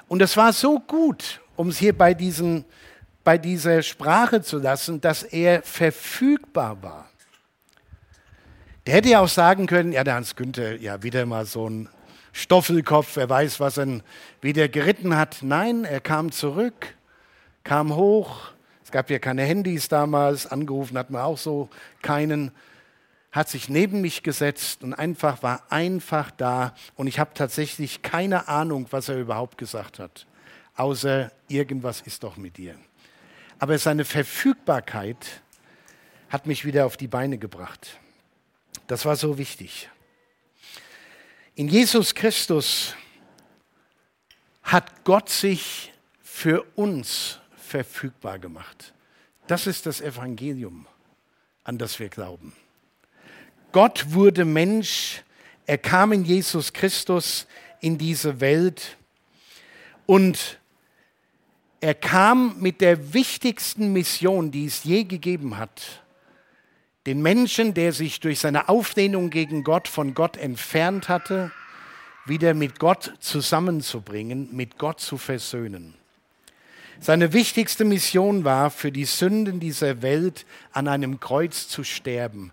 Und 0.08 0.22
es 0.22 0.38
war 0.38 0.54
so 0.54 0.80
gut, 0.80 1.42
um 1.56 1.70
es 1.70 1.78
hier 1.78 1.98
bei, 1.98 2.14
diesen, 2.14 2.66
bei 3.24 3.38
dieser 3.38 3.82
Sprache 3.82 4.42
zu 4.42 4.58
lassen, 4.58 5.02
dass 5.02 5.24
er 5.24 5.62
verfügbar 5.64 6.82
war. 6.82 7.10
Der 8.86 8.96
hätte 8.96 9.10
ja 9.10 9.20
auch 9.20 9.28
sagen 9.28 9.68
können, 9.68 9.92
ja, 9.92 10.06
der 10.06 10.16
Hans 10.16 10.36
Günther, 10.36 10.78
ja, 10.78 11.04
wieder 11.04 11.26
mal 11.26 11.46
so 11.46 11.70
ein 11.70 11.90
Stoffelkopf, 12.32 13.18
wer 13.18 13.30
weiß, 13.30 13.60
was 13.60 13.78
er 13.78 14.00
wieder 14.42 14.70
geritten 14.70 15.18
hat. 15.18 15.40
Nein, 15.42 15.84
er 15.84 16.00
kam 16.00 16.32
zurück, 16.32 16.96
kam 17.66 17.96
hoch. 17.96 18.52
Es 18.86 18.92
gab 18.92 19.10
ja 19.10 19.20
keine 19.20 19.42
Handys 19.44 19.90
damals, 19.90 20.48
angerufen 20.48 20.98
hat 20.98 21.10
man 21.10 21.22
auch 21.22 21.38
so 21.38 21.68
keinen 22.02 22.52
hat 23.38 23.50
sich 23.50 23.70
neben 23.70 24.02
mich 24.02 24.24
gesetzt 24.24 24.84
und 24.84 24.94
einfach 24.94 25.44
war 25.44 25.72
einfach 25.72 26.32
da 26.32 26.74
und 26.96 27.08
ich 27.08 27.20
habe 27.20 27.34
tatsächlich 27.34 28.02
keine 28.02 28.48
Ahnung, 28.48 28.88
was 28.90 29.10
er 29.10 29.18
überhaupt 29.18 29.58
gesagt 29.58 30.00
hat, 30.00 30.26
außer 30.76 31.32
irgendwas 31.48 32.02
ist 32.02 32.24
doch 32.24 32.38
mit 32.38 32.58
dir. 32.58 32.76
Aber 33.60 33.78
seine 33.78 34.06
Verfügbarkeit 34.06 35.42
hat 36.30 36.46
mich 36.48 36.66
wieder 36.66 36.86
auf 36.86 36.98
die 36.98 37.08
Beine 37.08 37.38
gebracht. 37.38 38.00
Das 38.88 39.06
war 39.06 39.16
so 39.16 39.38
wichtig. 39.38 39.90
In 41.56 41.68
Jesus 41.68 42.14
Christus 42.14 42.96
hat 44.64 45.04
Gott 45.04 45.30
sich 45.30 45.94
für 46.22 46.64
uns 46.76 47.40
verfügbar 47.56 48.38
gemacht. 48.40 48.94
Das 49.48 49.66
ist 49.66 49.86
das 49.86 50.02
Evangelium, 50.02 50.88
an 51.64 51.78
das 51.78 52.00
wir 52.00 52.10
glauben. 52.10 52.54
Gott 53.72 54.14
wurde 54.14 54.46
Mensch, 54.46 55.24
er 55.66 55.78
kam 55.78 56.14
in 56.14 56.24
Jesus 56.24 56.72
Christus 56.74 57.46
in 57.82 57.98
diese 57.98 58.40
Welt. 58.40 58.98
Und 60.06 60.58
er 61.82 61.94
kam 61.94 62.60
mit 62.60 62.82
der 62.82 63.14
wichtigsten 63.14 63.94
Mission, 63.94 64.52
die 64.52 64.66
es 64.66 64.84
je 64.84 65.04
gegeben 65.04 65.58
hat, 65.58 66.04
den 67.06 67.22
Menschen, 67.22 67.74
der 67.74 67.94
sich 67.94 68.20
durch 68.20 68.40
seine 68.40 68.68
Auflehnung 68.70 69.30
gegen 69.30 69.64
Gott 69.64 69.88
von 69.88 70.14
Gott 70.14 70.38
entfernt 70.38 71.08
hatte, 71.08 71.52
wieder 72.26 72.54
mit 72.54 72.80
Gott 72.80 73.14
zusammenzubringen, 73.20 74.50
mit 74.54 74.78
Gott 74.78 75.00
zu 75.00 75.18
versöhnen. 75.18 75.94
Seine 77.00 77.32
wichtigste 77.32 77.86
Mission 77.86 78.44
war, 78.44 78.72
für 78.72 78.92
die 78.92 79.06
Sünden 79.06 79.60
dieser 79.60 80.02
Welt 80.02 80.46
an 80.72 80.88
einem 80.88 81.20
Kreuz 81.20 81.68
zu 81.68 81.84
sterben, 81.84 82.52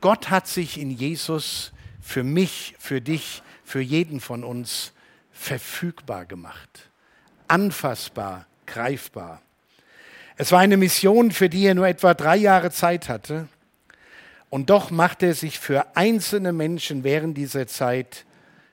Gott 0.00 0.30
hat 0.30 0.48
sich 0.48 0.78
in 0.78 0.90
Jesus 0.90 1.72
für 2.00 2.24
mich, 2.24 2.74
für 2.78 3.00
dich, 3.00 3.42
für 3.64 3.80
jeden 3.80 4.20
von 4.20 4.44
uns 4.44 4.92
verfügbar 5.32 6.24
gemacht, 6.26 6.90
anfassbar, 7.48 8.46
greifbar. 8.66 9.42
Es 10.36 10.52
war 10.52 10.60
eine 10.60 10.76
Mission, 10.76 11.32
für 11.32 11.48
die 11.48 11.64
er 11.64 11.74
nur 11.74 11.86
etwa 11.86 12.14
drei 12.14 12.36
Jahre 12.36 12.70
Zeit 12.70 13.08
hatte. 13.08 13.46
Und 14.48 14.70
doch 14.70 14.90
machte 14.90 15.26
er 15.26 15.34
sich 15.34 15.58
für 15.58 15.96
einzelne 15.96 16.52
Menschen 16.52 17.04
während 17.04 17.36
dieser 17.36 17.66
Zeit, 17.66 18.24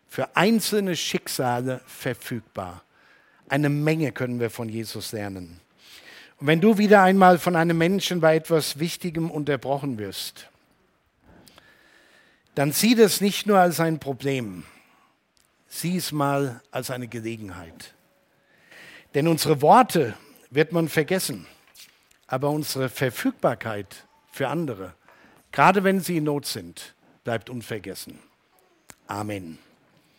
für 0.07 0.35
einzelne 0.35 0.95
Schicksale 0.95 1.81
verfügbar. 1.85 2.83
Eine 3.49 3.69
Menge 3.69 4.11
können 4.11 4.39
wir 4.39 4.49
von 4.49 4.69
Jesus 4.69 5.11
lernen. 5.11 5.59
Und 6.39 6.47
wenn 6.47 6.61
du 6.61 6.77
wieder 6.77 7.03
einmal 7.03 7.37
von 7.37 7.55
einem 7.55 7.77
Menschen 7.77 8.21
bei 8.21 8.35
etwas 8.35 8.79
Wichtigem 8.79 9.29
unterbrochen 9.29 9.97
wirst, 9.97 10.49
dann 12.57 12.71
sieh 12.71 12.95
das 12.95 13.21
nicht 13.21 13.45
nur 13.45 13.59
als 13.59 13.79
ein 13.79 13.99
Problem, 13.99 14.63
sieh 15.67 15.97
es 15.97 16.11
mal 16.11 16.59
als 16.71 16.89
eine 16.89 17.07
Gelegenheit. 17.07 17.93
Denn 19.13 19.27
unsere 19.27 19.61
Worte 19.61 20.15
wird 20.49 20.71
man 20.71 20.89
vergessen, 20.89 21.45
aber 22.25 22.49
unsere 22.49 22.89
Verfügbarkeit 22.89 24.07
für 24.31 24.47
andere, 24.47 24.95
gerade 25.51 25.83
wenn 25.83 25.99
sie 25.99 26.17
in 26.17 26.23
Not 26.23 26.47
sind, 26.47 26.95
bleibt 27.23 27.51
unvergessen. 27.51 28.17
Amen. 29.05 29.59